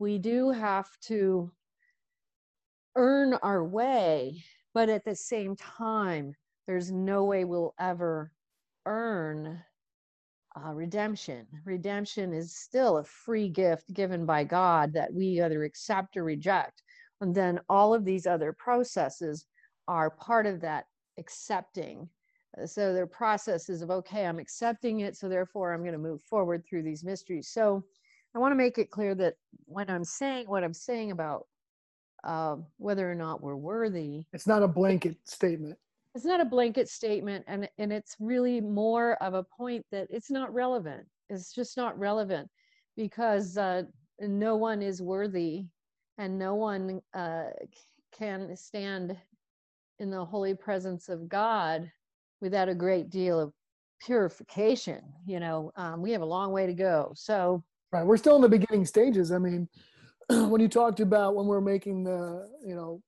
we 0.00 0.18
do 0.18 0.50
have 0.50 0.88
to 1.00 1.48
earn 2.96 3.34
our 3.34 3.64
way 3.64 4.42
but 4.74 4.88
at 4.88 5.04
the 5.04 5.14
same 5.14 5.54
time 5.54 6.34
there's 6.66 6.90
no 6.90 7.22
way 7.22 7.44
we'll 7.44 7.72
ever 7.78 8.32
earn 8.84 9.62
uh, 10.56 10.72
redemption. 10.72 11.46
Redemption 11.64 12.32
is 12.32 12.56
still 12.56 12.98
a 12.98 13.04
free 13.04 13.48
gift 13.48 13.92
given 13.92 14.24
by 14.24 14.44
God 14.44 14.92
that 14.92 15.12
we 15.12 15.40
either 15.42 15.64
accept 15.64 16.16
or 16.16 16.24
reject. 16.24 16.82
And 17.20 17.34
then 17.34 17.60
all 17.68 17.94
of 17.94 18.04
these 18.04 18.26
other 18.26 18.52
processes 18.52 19.46
are 19.88 20.10
part 20.10 20.46
of 20.46 20.60
that 20.60 20.84
accepting. 21.18 22.08
Uh, 22.60 22.66
so 22.66 22.92
they're 22.92 23.06
processes 23.06 23.82
of, 23.82 23.90
okay, 23.90 24.26
I'm 24.26 24.38
accepting 24.38 25.00
it. 25.00 25.16
So 25.16 25.28
therefore, 25.28 25.72
I'm 25.72 25.80
going 25.80 25.92
to 25.92 25.98
move 25.98 26.22
forward 26.22 26.64
through 26.64 26.82
these 26.82 27.04
mysteries. 27.04 27.48
So 27.48 27.84
I 28.34 28.38
want 28.38 28.52
to 28.52 28.56
make 28.56 28.78
it 28.78 28.90
clear 28.90 29.14
that 29.16 29.34
when 29.66 29.88
I'm 29.88 30.04
saying 30.04 30.48
what 30.48 30.64
I'm 30.64 30.74
saying 30.74 31.10
about 31.10 31.46
uh, 32.24 32.56
whether 32.78 33.10
or 33.10 33.14
not 33.14 33.42
we're 33.42 33.56
worthy, 33.56 34.24
it's 34.32 34.46
not 34.46 34.62
a 34.62 34.68
blanket 34.68 35.16
statement 35.24 35.78
it's 36.14 36.24
not 36.24 36.40
a 36.40 36.44
blanket 36.44 36.88
statement 36.88 37.44
and 37.48 37.68
and 37.78 37.92
it's 37.92 38.16
really 38.20 38.60
more 38.60 39.14
of 39.22 39.34
a 39.34 39.42
point 39.42 39.84
that 39.90 40.06
it's 40.10 40.30
not 40.30 40.52
relevant 40.54 41.04
it's 41.28 41.52
just 41.52 41.76
not 41.76 41.98
relevant 41.98 42.48
because 42.96 43.56
uh, 43.58 43.82
no 44.20 44.56
one 44.56 44.80
is 44.80 45.02
worthy 45.02 45.66
and 46.18 46.38
no 46.38 46.54
one 46.54 47.00
uh, 47.14 47.46
can 48.16 48.56
stand 48.56 49.16
in 49.98 50.10
the 50.10 50.24
holy 50.24 50.54
presence 50.54 51.08
of 51.08 51.28
god 51.28 51.90
without 52.44 52.68
a 52.68 52.74
great 52.74 53.08
deal 53.08 53.40
of 53.40 53.54
purification 54.04 55.00
you 55.26 55.40
know 55.40 55.72
um, 55.76 56.02
we 56.02 56.12
have 56.12 56.20
a 56.20 56.26
long 56.26 56.52
way 56.52 56.66
to 56.66 56.74
go. 56.74 57.10
So 57.16 57.64
right 57.90 58.04
we're 58.04 58.18
still 58.18 58.36
in 58.36 58.42
the 58.42 58.48
beginning 58.48 58.84
stages. 58.84 59.32
I 59.32 59.38
mean 59.38 59.66
when 60.28 60.60
you 60.60 60.68
talked 60.68 61.00
about 61.00 61.34
when 61.34 61.46
we're 61.46 61.62
making 61.62 62.04
the 62.04 62.46
you 62.64 62.74
know 62.76 63.02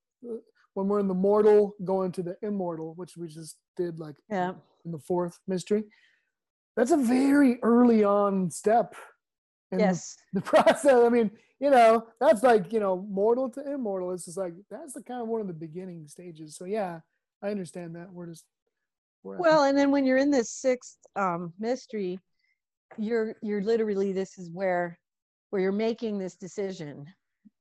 when 0.73 0.89
we're 0.89 1.01
in 1.01 1.09
the 1.09 1.15
mortal 1.15 1.75
going 1.85 2.13
to 2.13 2.23
the 2.23 2.37
immortal 2.43 2.95
which 2.97 3.17
we 3.17 3.29
just 3.29 3.59
did 3.77 3.99
like 3.99 4.17
yeah. 4.31 4.53
in 4.87 4.93
the 4.93 4.99
fourth 4.99 5.39
mystery 5.47 5.85
that's 6.77 6.91
a 6.91 6.97
very 6.97 7.59
early 7.63 8.05
on 8.05 8.51
step 8.51 8.95
in 9.71 9.81
yes. 9.81 10.17
the, 10.33 10.41
the 10.41 10.47
process. 10.53 11.05
I 11.05 11.11
mean 11.11 11.31
you 11.61 11.69
know 11.69 12.07
that's 12.21 12.43
like 12.43 12.73
you 12.73 12.81
know 12.81 13.07
mortal 13.11 13.51
to 13.51 13.61
immortal. 13.71 14.13
It's 14.13 14.25
just 14.25 14.39
like 14.39 14.55
that's 14.71 14.95
the 14.95 15.03
kind 15.03 15.21
of 15.21 15.29
one 15.29 15.43
of 15.43 15.47
the 15.47 15.53
beginning 15.53 16.07
stages. 16.09 16.57
So 16.57 16.65
yeah 16.65 17.01
i 17.43 17.51
understand 17.51 17.95
that. 17.97 18.13
We're 18.13 18.29
just 18.29 18.45
well 19.41 19.65
and 19.65 19.77
then 19.77 19.91
when 19.91 20.05
you're 20.05 20.17
in 20.17 20.31
this 20.31 20.51
sixth 20.51 20.99
um 21.17 21.53
mystery 21.59 22.19
you're 22.99 23.35
you're 23.43 23.63
literally 23.63 24.13
this 24.13 24.39
is 24.39 24.51
where 24.51 24.99
where 25.51 25.63
you're 25.63 25.73
making 25.73 26.19
this 26.19 26.37
decision 26.37 27.07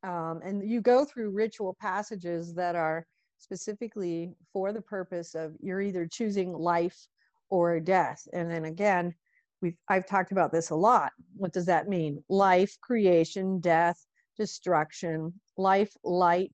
um, 0.03 0.41
and 0.43 0.67
you 0.69 0.81
go 0.81 1.03
through 1.03 1.31
ritual 1.31 1.75
passages 1.79 2.53
that 2.53 2.75
are 2.75 3.05
specifically 3.39 4.33
for 4.53 4.71
the 4.71 4.81
purpose 4.81 5.35
of 5.35 5.53
you're 5.59 5.81
either 5.81 6.07
choosing 6.07 6.53
life 6.53 7.07
or 7.49 7.79
death. 7.79 8.27
And 8.33 8.49
then 8.49 8.65
again, 8.65 9.13
we've 9.61 9.77
I've 9.89 10.05
talked 10.05 10.31
about 10.31 10.51
this 10.51 10.69
a 10.69 10.75
lot. 10.75 11.11
What 11.35 11.53
does 11.53 11.65
that 11.65 11.87
mean? 11.87 12.23
Life, 12.29 12.77
creation, 12.81 13.59
death, 13.59 13.97
destruction, 14.37 15.33
life, 15.57 15.93
light, 16.03 16.53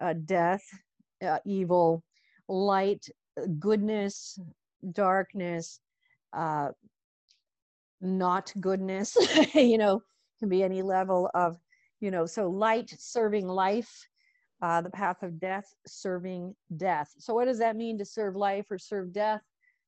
uh, 0.00 0.14
death, 0.24 0.62
uh, 1.24 1.38
evil, 1.44 2.02
light, 2.48 3.06
goodness, 3.58 4.38
darkness, 4.92 5.80
uh, 6.32 6.68
not 8.00 8.52
goodness. 8.60 9.16
you 9.54 9.78
know, 9.78 10.02
can 10.42 10.48
be 10.48 10.64
any 10.64 10.82
level 10.82 11.30
of 11.34 11.56
you 12.00 12.10
know 12.10 12.26
so 12.26 12.50
light 12.50 12.92
serving 12.98 13.46
life 13.46 14.08
uh, 14.60 14.80
the 14.80 14.90
path 14.90 15.22
of 15.22 15.38
death 15.38 15.72
serving 15.86 16.52
death 16.76 17.12
so 17.16 17.32
what 17.32 17.44
does 17.44 17.60
that 17.60 17.76
mean 17.76 17.96
to 17.96 18.04
serve 18.04 18.34
life 18.34 18.66
or 18.70 18.76
serve 18.76 19.12
death 19.12 19.40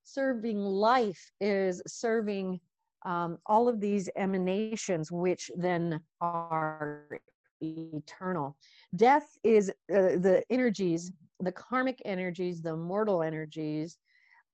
serving 0.05 0.59
life 0.59 1.33
is 1.41 1.83
serving 1.89 2.61
um, 3.05 3.37
all 3.47 3.69
of 3.69 3.81
these 3.81 4.09
emanations 4.17 5.11
which 5.11 5.51
then 5.57 6.01
are 6.21 7.09
eternal 7.95 8.57
death 8.97 9.27
is 9.43 9.71
uh, 9.71 10.17
the 10.19 10.43
energies 10.51 11.13
the 11.41 11.53
karmic 11.53 12.01
energies 12.05 12.63
the 12.63 12.77
mortal 12.77 13.23
energies 13.23 13.99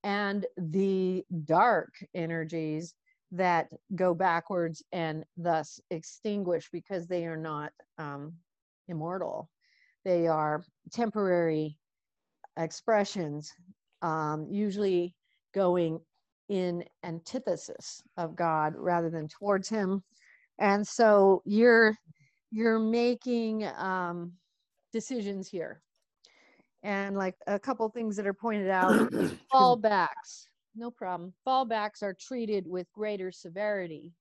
and 0.02 0.46
the 0.56 1.24
dark 1.44 1.92
energies 2.14 2.94
that 3.32 3.68
go 3.94 4.14
backwards 4.14 4.82
and 4.92 5.24
thus 5.36 5.80
extinguish 5.90 6.68
because 6.72 7.06
they 7.06 7.26
are 7.26 7.36
not 7.36 7.72
um, 7.98 8.32
immortal. 8.88 9.48
They 10.04 10.26
are 10.26 10.64
temporary 10.92 11.78
expressions, 12.56 13.52
um, 14.02 14.46
usually 14.50 15.14
going 15.54 16.00
in 16.48 16.84
antithesis 17.04 18.02
of 18.16 18.34
God 18.34 18.74
rather 18.76 19.10
than 19.10 19.28
towards 19.28 19.68
Him. 19.68 20.02
And 20.58 20.86
so 20.86 21.42
you're 21.44 21.94
you're 22.50 22.78
making 22.78 23.66
um, 23.76 24.32
decisions 24.92 25.48
here. 25.48 25.80
And 26.82 27.16
like 27.16 27.34
a 27.46 27.58
couple 27.58 27.88
things 27.90 28.16
that 28.16 28.26
are 28.26 28.34
pointed 28.34 28.70
out, 28.70 29.10
fallbacks 29.52 30.46
no 30.74 30.90
problem. 30.90 31.32
Fallbacks 31.46 32.02
are 32.02 32.14
treated 32.18 32.66
with 32.66 32.90
greater 32.92 33.32
severity 33.32 34.12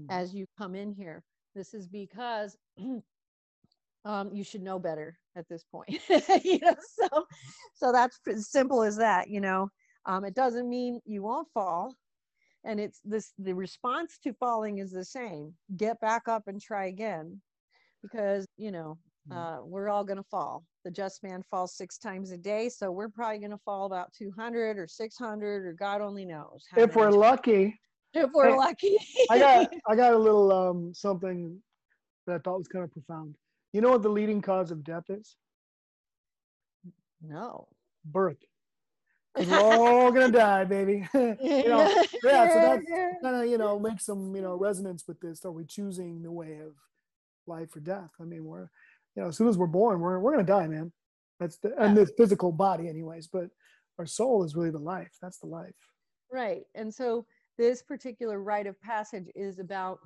mm-hmm. 0.00 0.10
as 0.10 0.34
you 0.34 0.46
come 0.58 0.74
in 0.74 0.92
here. 0.92 1.22
This 1.54 1.74
is 1.74 1.88
because 1.88 2.56
um, 4.04 4.30
you 4.32 4.44
should 4.44 4.62
know 4.62 4.78
better 4.78 5.18
at 5.36 5.48
this 5.48 5.64
point. 5.64 6.00
you 6.44 6.58
know, 6.60 6.76
so 6.80 7.26
so 7.74 7.92
that's 7.92 8.18
as 8.28 8.50
simple 8.50 8.82
as 8.82 8.96
that. 8.96 9.28
You 9.28 9.40
know, 9.40 9.70
um, 10.06 10.24
it 10.24 10.34
doesn't 10.34 10.68
mean 10.68 11.00
you 11.04 11.22
won't 11.22 11.48
fall, 11.52 11.94
and 12.64 12.78
it's 12.78 13.00
this 13.04 13.32
the 13.38 13.54
response 13.54 14.18
to 14.24 14.32
falling 14.34 14.78
is 14.78 14.92
the 14.92 15.04
same. 15.04 15.54
Get 15.76 16.00
back 16.00 16.28
up 16.28 16.44
and 16.46 16.60
try 16.60 16.86
again, 16.86 17.40
because 18.02 18.46
you 18.56 18.70
know 18.70 18.98
mm. 19.30 19.36
uh, 19.36 19.64
we're 19.64 19.88
all 19.88 20.04
going 20.04 20.16
to 20.16 20.28
fall. 20.30 20.64
The 20.84 20.90
just 20.90 21.22
man 21.22 21.42
falls 21.50 21.76
six 21.76 21.98
times 21.98 22.30
a 22.30 22.38
day 22.38 22.68
so 22.68 22.90
we're 22.90 23.08
probably 23.08 23.38
going 23.38 23.50
to 23.50 23.60
fall 23.64 23.86
about 23.86 24.12
200 24.16 24.78
or 24.78 24.86
600 24.86 25.66
or 25.66 25.72
god 25.74 26.00
only 26.00 26.24
knows 26.24 26.64
if 26.76 26.96
we're 26.96 27.10
lucky. 27.10 27.78
If 28.12 28.30
we're 28.34 28.56
lucky. 28.56 28.96
I 29.30 29.38
got 29.38 29.72
i 29.88 29.94
got 29.94 30.14
a 30.14 30.18
little 30.18 30.52
um 30.52 30.94
something 30.94 31.60
that 32.26 32.36
i 32.36 32.38
thought 32.38 32.58
was 32.58 32.68
kind 32.68 32.84
of 32.84 32.92
profound. 32.92 33.36
You 33.72 33.80
know 33.80 33.90
what 33.90 34.02
the 34.02 34.08
leading 34.08 34.40
cause 34.40 34.70
of 34.70 34.82
death 34.82 35.04
is? 35.08 35.36
No. 37.22 37.68
Birth. 38.04 38.38
We're 39.38 39.58
all 39.60 40.10
gonna 40.10 40.32
die 40.32 40.64
baby. 40.64 41.06
You 41.14 41.68
know 41.68 42.04
yeah 42.24 42.48
so 42.48 42.54
that 42.54 42.80
kind 43.22 43.36
of 43.36 43.46
you 43.46 43.58
know 43.58 43.78
makes 43.78 44.06
some 44.06 44.34
you 44.34 44.42
know 44.42 44.56
resonance 44.56 45.04
with 45.06 45.20
this 45.20 45.44
are 45.44 45.52
we 45.52 45.64
choosing 45.64 46.22
the 46.22 46.32
way 46.32 46.58
of 46.58 46.72
life 47.50 47.74
or 47.76 47.80
death 47.80 48.10
i 48.20 48.24
mean 48.24 48.44
we're 48.44 48.68
you 49.16 49.22
know, 49.22 49.28
as 49.28 49.36
soon 49.36 49.48
as 49.48 49.58
we're 49.58 49.66
born, 49.66 50.00
we're 50.00 50.18
we're 50.18 50.32
gonna 50.32 50.44
die, 50.44 50.66
man. 50.66 50.92
That's 51.38 51.58
the 51.58 51.74
and 51.82 51.96
the 51.96 52.06
physical 52.06 52.52
body, 52.52 52.88
anyways. 52.88 53.28
But 53.28 53.48
our 53.98 54.06
soul 54.06 54.44
is 54.44 54.54
really 54.54 54.70
the 54.70 54.78
life. 54.78 55.16
That's 55.20 55.38
the 55.38 55.46
life. 55.46 55.74
Right. 56.32 56.62
And 56.74 56.92
so 56.92 57.26
this 57.58 57.82
particular 57.82 58.40
rite 58.40 58.66
of 58.66 58.80
passage 58.80 59.28
is 59.34 59.58
about 59.58 59.98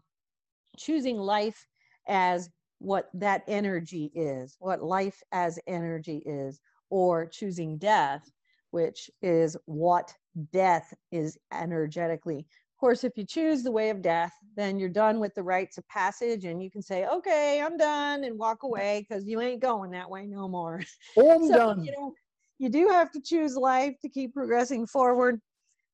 choosing 0.78 1.18
life 1.18 1.66
as 2.08 2.48
what 2.78 3.10
that 3.14 3.42
energy 3.46 4.10
is, 4.14 4.56
what 4.58 4.82
life 4.82 5.22
as 5.32 5.58
energy 5.66 6.22
is, 6.26 6.60
or 6.90 7.26
choosing 7.26 7.78
death, 7.78 8.30
which 8.70 9.10
is 9.22 9.56
what 9.66 10.12
death 10.52 10.92
is 11.12 11.38
energetically 11.52 12.46
course, 12.84 13.02
if 13.02 13.16
you 13.16 13.24
choose 13.24 13.62
the 13.62 13.72
way 13.72 13.88
of 13.88 14.02
death, 14.02 14.34
then 14.56 14.78
you're 14.78 14.90
done 14.90 15.18
with 15.18 15.34
the 15.34 15.42
rites 15.42 15.78
of 15.78 15.88
passage 15.88 16.44
and 16.44 16.62
you 16.62 16.70
can 16.70 16.82
say, 16.82 17.06
okay, 17.06 17.62
I'm 17.62 17.78
done 17.78 18.24
and 18.24 18.38
walk 18.38 18.62
away 18.62 19.06
because 19.08 19.26
you 19.26 19.40
ain't 19.40 19.62
going 19.62 19.90
that 19.92 20.10
way 20.10 20.26
no 20.26 20.48
more. 20.48 20.82
Oh, 21.16 21.34
I'm 21.34 21.48
so, 21.48 21.54
done. 21.54 21.82
You 21.82 21.92
know, 21.92 22.12
you 22.58 22.68
do 22.68 22.88
have 22.88 23.10
to 23.12 23.22
choose 23.22 23.56
life 23.56 23.94
to 24.02 24.10
keep 24.10 24.34
progressing 24.34 24.86
forward, 24.86 25.40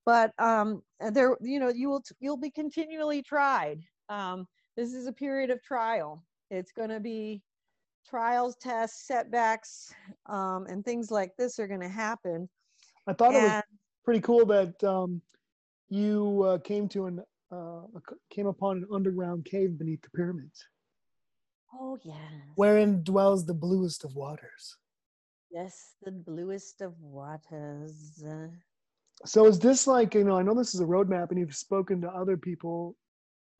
but 0.05 0.33
um, 0.41 0.83
there, 1.13 1.37
you 1.41 1.61
know, 1.61 1.69
you 1.69 1.91
will, 1.91 2.03
you'll 2.19 2.37
be 2.37 2.51
continually 2.51 3.23
tried. 3.23 3.83
Um, 4.09 4.49
this 4.77 4.93
is 4.93 5.07
a 5.07 5.13
period 5.13 5.51
of 5.51 5.63
trial. 5.63 6.25
It's 6.51 6.73
going 6.73 6.91
to 6.91 6.99
be 6.99 7.41
trials, 8.09 8.57
tests, 8.57 9.07
setbacks, 9.07 9.95
um, 10.27 10.67
and 10.69 10.85
things 10.85 11.13
like 11.13 11.37
this 11.39 11.61
are 11.61 11.69
going 11.69 11.83
to 11.83 11.89
happen. 11.89 12.49
I 13.07 13.13
thought 13.13 13.35
and, 13.35 13.37
it 13.37 13.47
was 13.47 13.63
pretty 14.05 14.21
cool 14.23 14.45
that 14.47 14.83
um, 14.83 15.23
you 15.91 16.43
uh, 16.45 16.59
came 16.59 16.89
to 16.89 17.07
an 17.07 17.21
uh, 17.53 17.83
came 18.31 18.47
upon 18.47 18.79
an 18.79 18.87
underground 18.95 19.45
cave 19.45 19.77
beneath 19.77 20.01
the 20.03 20.11
pyramids. 20.11 20.65
Oh, 21.75 21.99
yes. 22.03 22.17
Wherein 22.55 23.03
dwells 23.03 23.45
the 23.45 23.55
bluest 23.55 24.05
of 24.05 24.15
waters. 24.15 24.77
Yes, 25.51 25.95
the 26.03 26.13
bluest 26.13 26.81
of 26.81 26.95
waters. 27.01 28.23
So 29.27 29.47
is 29.47 29.59
this 29.59 29.87
like, 29.87 30.15
you 30.15 30.25
know, 30.25 30.39
I 30.39 30.43
know 30.43 30.55
this 30.55 30.75
is 30.75 30.81
a 30.81 30.85
roadmap 30.85 31.31
and 31.31 31.39
you've 31.39 31.55
spoken 31.55 32.01
to 32.03 32.09
other 32.09 32.37
people 32.37 32.97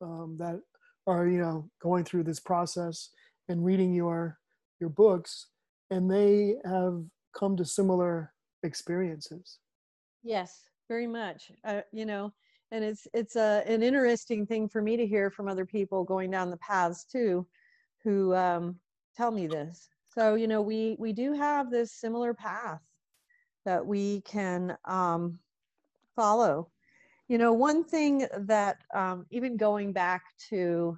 um, 0.01 0.37
that 0.39 0.59
are, 1.05 1.27
you 1.27 1.39
know, 1.39 1.69
going 1.81 2.05
through 2.05 2.23
this 2.23 2.39
process 2.39 3.09
and 3.49 3.63
reading 3.63 3.93
your 3.93 4.37
your 4.79 4.89
books 4.89 5.47
and 5.91 6.09
they 6.09 6.55
have 6.65 7.03
come 7.37 7.55
to 7.57 7.65
similar 7.65 8.33
experiences. 8.63 9.59
Yes, 10.23 10.61
very 10.91 11.07
much. 11.07 11.53
Uh, 11.63 11.79
you 11.93 12.05
know, 12.05 12.33
and 12.71 12.83
it's 12.83 13.07
it's 13.13 13.37
a 13.37 13.63
an 13.65 13.81
interesting 13.81 14.45
thing 14.45 14.67
for 14.67 14.81
me 14.81 14.97
to 14.97 15.07
hear 15.07 15.29
from 15.29 15.47
other 15.47 15.65
people 15.65 16.03
going 16.03 16.29
down 16.29 16.51
the 16.51 16.57
paths 16.57 17.05
too 17.05 17.47
who 18.03 18.35
um, 18.35 18.75
tell 19.15 19.31
me 19.31 19.47
this. 19.47 19.87
So 20.09 20.35
you 20.35 20.49
know, 20.49 20.61
we 20.61 20.97
we 20.99 21.13
do 21.13 21.31
have 21.31 21.71
this 21.71 21.93
similar 21.93 22.33
path 22.33 22.81
that 23.63 23.85
we 23.85 24.19
can 24.21 24.77
um, 24.83 25.39
follow. 26.13 26.69
You 27.29 27.37
know, 27.37 27.53
one 27.53 27.85
thing 27.85 28.27
that 28.39 28.79
um, 28.93 29.25
even 29.31 29.55
going 29.55 29.93
back 29.93 30.23
to 30.49 30.97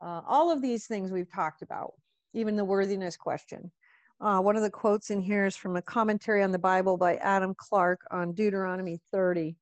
uh, 0.00 0.22
all 0.26 0.50
of 0.50 0.62
these 0.62 0.86
things 0.86 1.10
we've 1.12 1.30
talked 1.30 1.60
about, 1.60 1.92
even 2.32 2.56
the 2.56 2.64
worthiness 2.64 3.18
question. 3.18 3.70
Uh, 4.20 4.40
one 4.40 4.56
of 4.56 4.62
the 4.62 4.70
quotes 4.70 5.10
in 5.10 5.20
here 5.20 5.46
is 5.46 5.56
from 5.56 5.76
a 5.76 5.82
commentary 5.82 6.42
on 6.42 6.50
the 6.50 6.58
Bible 6.58 6.96
by 6.96 7.16
Adam 7.16 7.54
Clarke 7.56 8.00
on 8.10 8.32
Deuteronomy 8.32 9.00
30. 9.12 9.54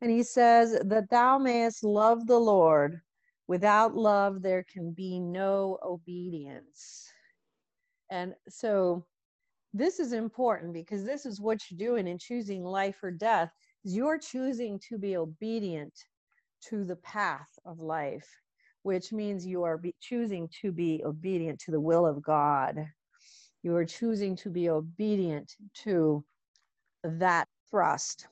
And 0.00 0.10
he 0.10 0.22
says, 0.22 0.78
That 0.84 1.08
thou 1.10 1.38
mayest 1.38 1.82
love 1.82 2.26
the 2.26 2.38
Lord 2.38 3.00
Without 3.46 3.94
love, 3.94 4.42
there 4.42 4.64
can 4.64 4.92
be 4.92 5.20
no 5.20 5.78
obedience. 5.82 7.10
And 8.10 8.34
so 8.48 9.04
this 9.74 10.00
is 10.00 10.12
important 10.12 10.72
because 10.72 11.04
this 11.04 11.26
is 11.26 11.40
what 11.40 11.60
you're 11.68 11.78
doing 11.78 12.06
in 12.06 12.16
choosing 12.16 12.64
life 12.64 13.02
or 13.02 13.10
death 13.10 13.50
is 13.84 13.94
you're 13.94 14.18
choosing 14.18 14.78
to 14.88 14.96
be 14.96 15.16
obedient 15.16 15.92
to 16.68 16.84
the 16.84 16.96
path 16.96 17.48
of 17.66 17.80
life 17.80 18.28
which 18.82 19.12
means 19.12 19.46
you 19.46 19.62
are 19.62 19.80
choosing 20.00 20.48
to 20.60 20.70
be 20.70 21.02
obedient 21.04 21.58
to 21.58 21.70
the 21.70 21.80
will 21.80 22.06
of 22.06 22.22
god 22.22 22.86
you 23.64 23.74
are 23.74 23.84
choosing 23.84 24.36
to 24.36 24.50
be 24.50 24.68
obedient 24.68 25.56
to 25.82 26.24
that 27.02 27.48
thrust 27.70 28.28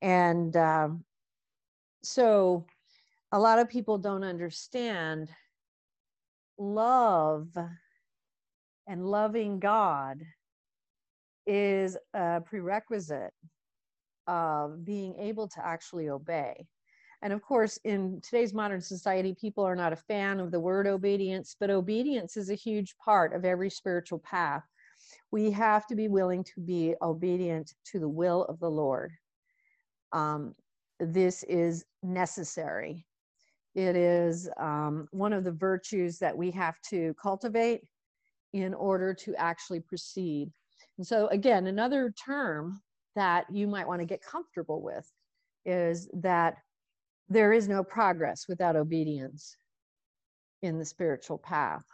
and 0.00 0.56
um, 0.56 1.04
so 2.02 2.64
a 3.32 3.38
lot 3.38 3.58
of 3.58 3.68
people 3.68 3.98
don't 3.98 4.24
understand 4.24 5.28
love 6.58 7.48
and 8.86 9.06
loving 9.06 9.58
God 9.58 10.22
is 11.46 11.96
a 12.14 12.40
prerequisite 12.40 13.32
of 14.26 14.84
being 14.84 15.16
able 15.18 15.48
to 15.48 15.64
actually 15.64 16.08
obey. 16.08 16.66
And 17.26 17.32
of 17.32 17.42
course, 17.42 17.76
in 17.82 18.20
today's 18.20 18.54
modern 18.54 18.80
society, 18.80 19.34
people 19.34 19.64
are 19.64 19.74
not 19.74 19.92
a 19.92 19.96
fan 19.96 20.38
of 20.38 20.52
the 20.52 20.60
word 20.60 20.86
obedience, 20.86 21.56
but 21.58 21.70
obedience 21.70 22.36
is 22.36 22.50
a 22.50 22.54
huge 22.54 22.94
part 23.04 23.34
of 23.34 23.44
every 23.44 23.68
spiritual 23.68 24.20
path. 24.20 24.62
We 25.32 25.50
have 25.50 25.88
to 25.88 25.96
be 25.96 26.06
willing 26.06 26.44
to 26.44 26.60
be 26.60 26.94
obedient 27.02 27.74
to 27.86 27.98
the 27.98 28.08
will 28.08 28.44
of 28.44 28.60
the 28.60 28.70
Lord. 28.70 29.10
Um, 30.12 30.54
this 31.00 31.42
is 31.48 31.84
necessary. 32.00 33.04
It 33.74 33.96
is 33.96 34.48
um, 34.56 35.08
one 35.10 35.32
of 35.32 35.42
the 35.42 35.50
virtues 35.50 36.20
that 36.20 36.36
we 36.36 36.52
have 36.52 36.80
to 36.90 37.12
cultivate 37.20 37.80
in 38.52 38.72
order 38.72 39.12
to 39.14 39.34
actually 39.34 39.80
proceed. 39.80 40.52
And 40.96 41.04
so, 41.04 41.26
again, 41.32 41.66
another 41.66 42.14
term 42.24 42.80
that 43.16 43.46
you 43.50 43.66
might 43.66 43.88
want 43.88 44.00
to 44.00 44.06
get 44.06 44.22
comfortable 44.22 44.80
with 44.80 45.10
is 45.64 46.08
that 46.12 46.58
there 47.28 47.52
is 47.52 47.68
no 47.68 47.82
progress 47.82 48.46
without 48.48 48.76
obedience 48.76 49.56
in 50.62 50.78
the 50.78 50.84
spiritual 50.84 51.38
path. 51.38 51.84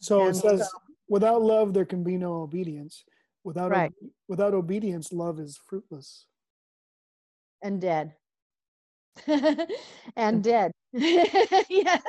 So 0.00 0.20
and 0.20 0.30
it 0.30 0.38
says, 0.38 0.60
so, 0.60 0.78
without 1.08 1.42
love, 1.42 1.74
there 1.74 1.84
can 1.84 2.04
be 2.04 2.16
no 2.16 2.34
obedience. 2.42 3.04
Without, 3.42 3.70
right. 3.70 3.92
without 4.28 4.54
obedience, 4.54 5.12
love 5.12 5.38
is 5.38 5.58
fruitless 5.68 6.26
and 7.64 7.80
dead. 7.80 8.14
and 10.16 10.44
dead. 10.44 10.70
yes. 10.92 12.02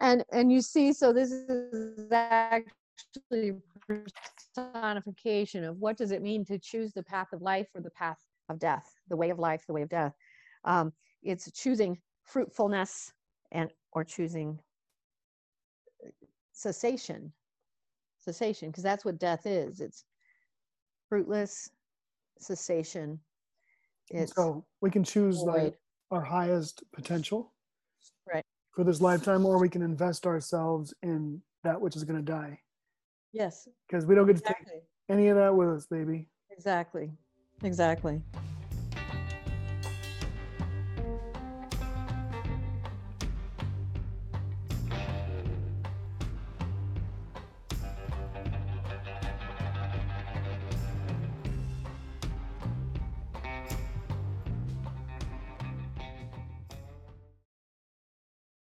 And 0.00 0.24
and 0.32 0.50
you 0.50 0.62
see, 0.62 0.92
so 0.92 1.12
this 1.12 1.30
is 1.30 2.10
actually 2.10 3.52
personification 4.56 5.64
of 5.64 5.78
what 5.78 5.96
does 5.96 6.12
it 6.12 6.22
mean 6.22 6.44
to 6.46 6.58
choose 6.58 6.92
the 6.92 7.02
path 7.02 7.28
of 7.32 7.42
life 7.42 7.68
or 7.74 7.80
the 7.80 7.90
path 7.90 8.18
of 8.48 8.58
death, 8.58 8.90
the 9.08 9.16
way 9.16 9.30
of 9.30 9.38
life, 9.38 9.64
the 9.66 9.72
way 9.72 9.82
of 9.82 9.88
death. 9.88 10.12
Um, 10.64 10.92
it's 11.22 11.50
choosing 11.52 11.98
fruitfulness 12.24 13.12
and 13.50 13.70
or 13.92 14.04
choosing 14.04 14.58
cessation 16.52 17.32
cessation 18.18 18.70
because 18.70 18.82
that's 18.82 19.04
what 19.04 19.18
death 19.18 19.46
is. 19.46 19.80
It's 19.80 20.04
fruitless 21.08 21.70
cessation. 22.38 23.18
It's 24.10 24.34
so 24.34 24.64
we 24.80 24.90
can 24.90 25.04
choose 25.04 25.38
like 25.38 25.78
our 26.10 26.20
highest 26.20 26.82
potential 26.92 27.52
right. 28.32 28.44
for 28.74 28.84
this 28.84 29.00
lifetime 29.00 29.46
or 29.46 29.58
we 29.58 29.68
can 29.68 29.82
invest 29.82 30.26
ourselves 30.26 30.92
in 31.02 31.40
that 31.64 31.80
which 31.80 31.96
is 31.96 32.04
going 32.04 32.24
to 32.24 32.32
die. 32.32 32.60
Yes. 33.32 33.68
Because 33.88 34.06
we 34.06 34.14
don't 34.14 34.26
get 34.26 34.36
exactly. 34.36 34.64
to 34.66 34.70
take 34.72 34.82
any 35.08 35.28
of 35.28 35.36
that 35.36 35.54
with 35.54 35.68
us 35.68 35.86
baby. 35.86 36.28
Exactly. 36.50 37.10
Exactly 37.62 38.22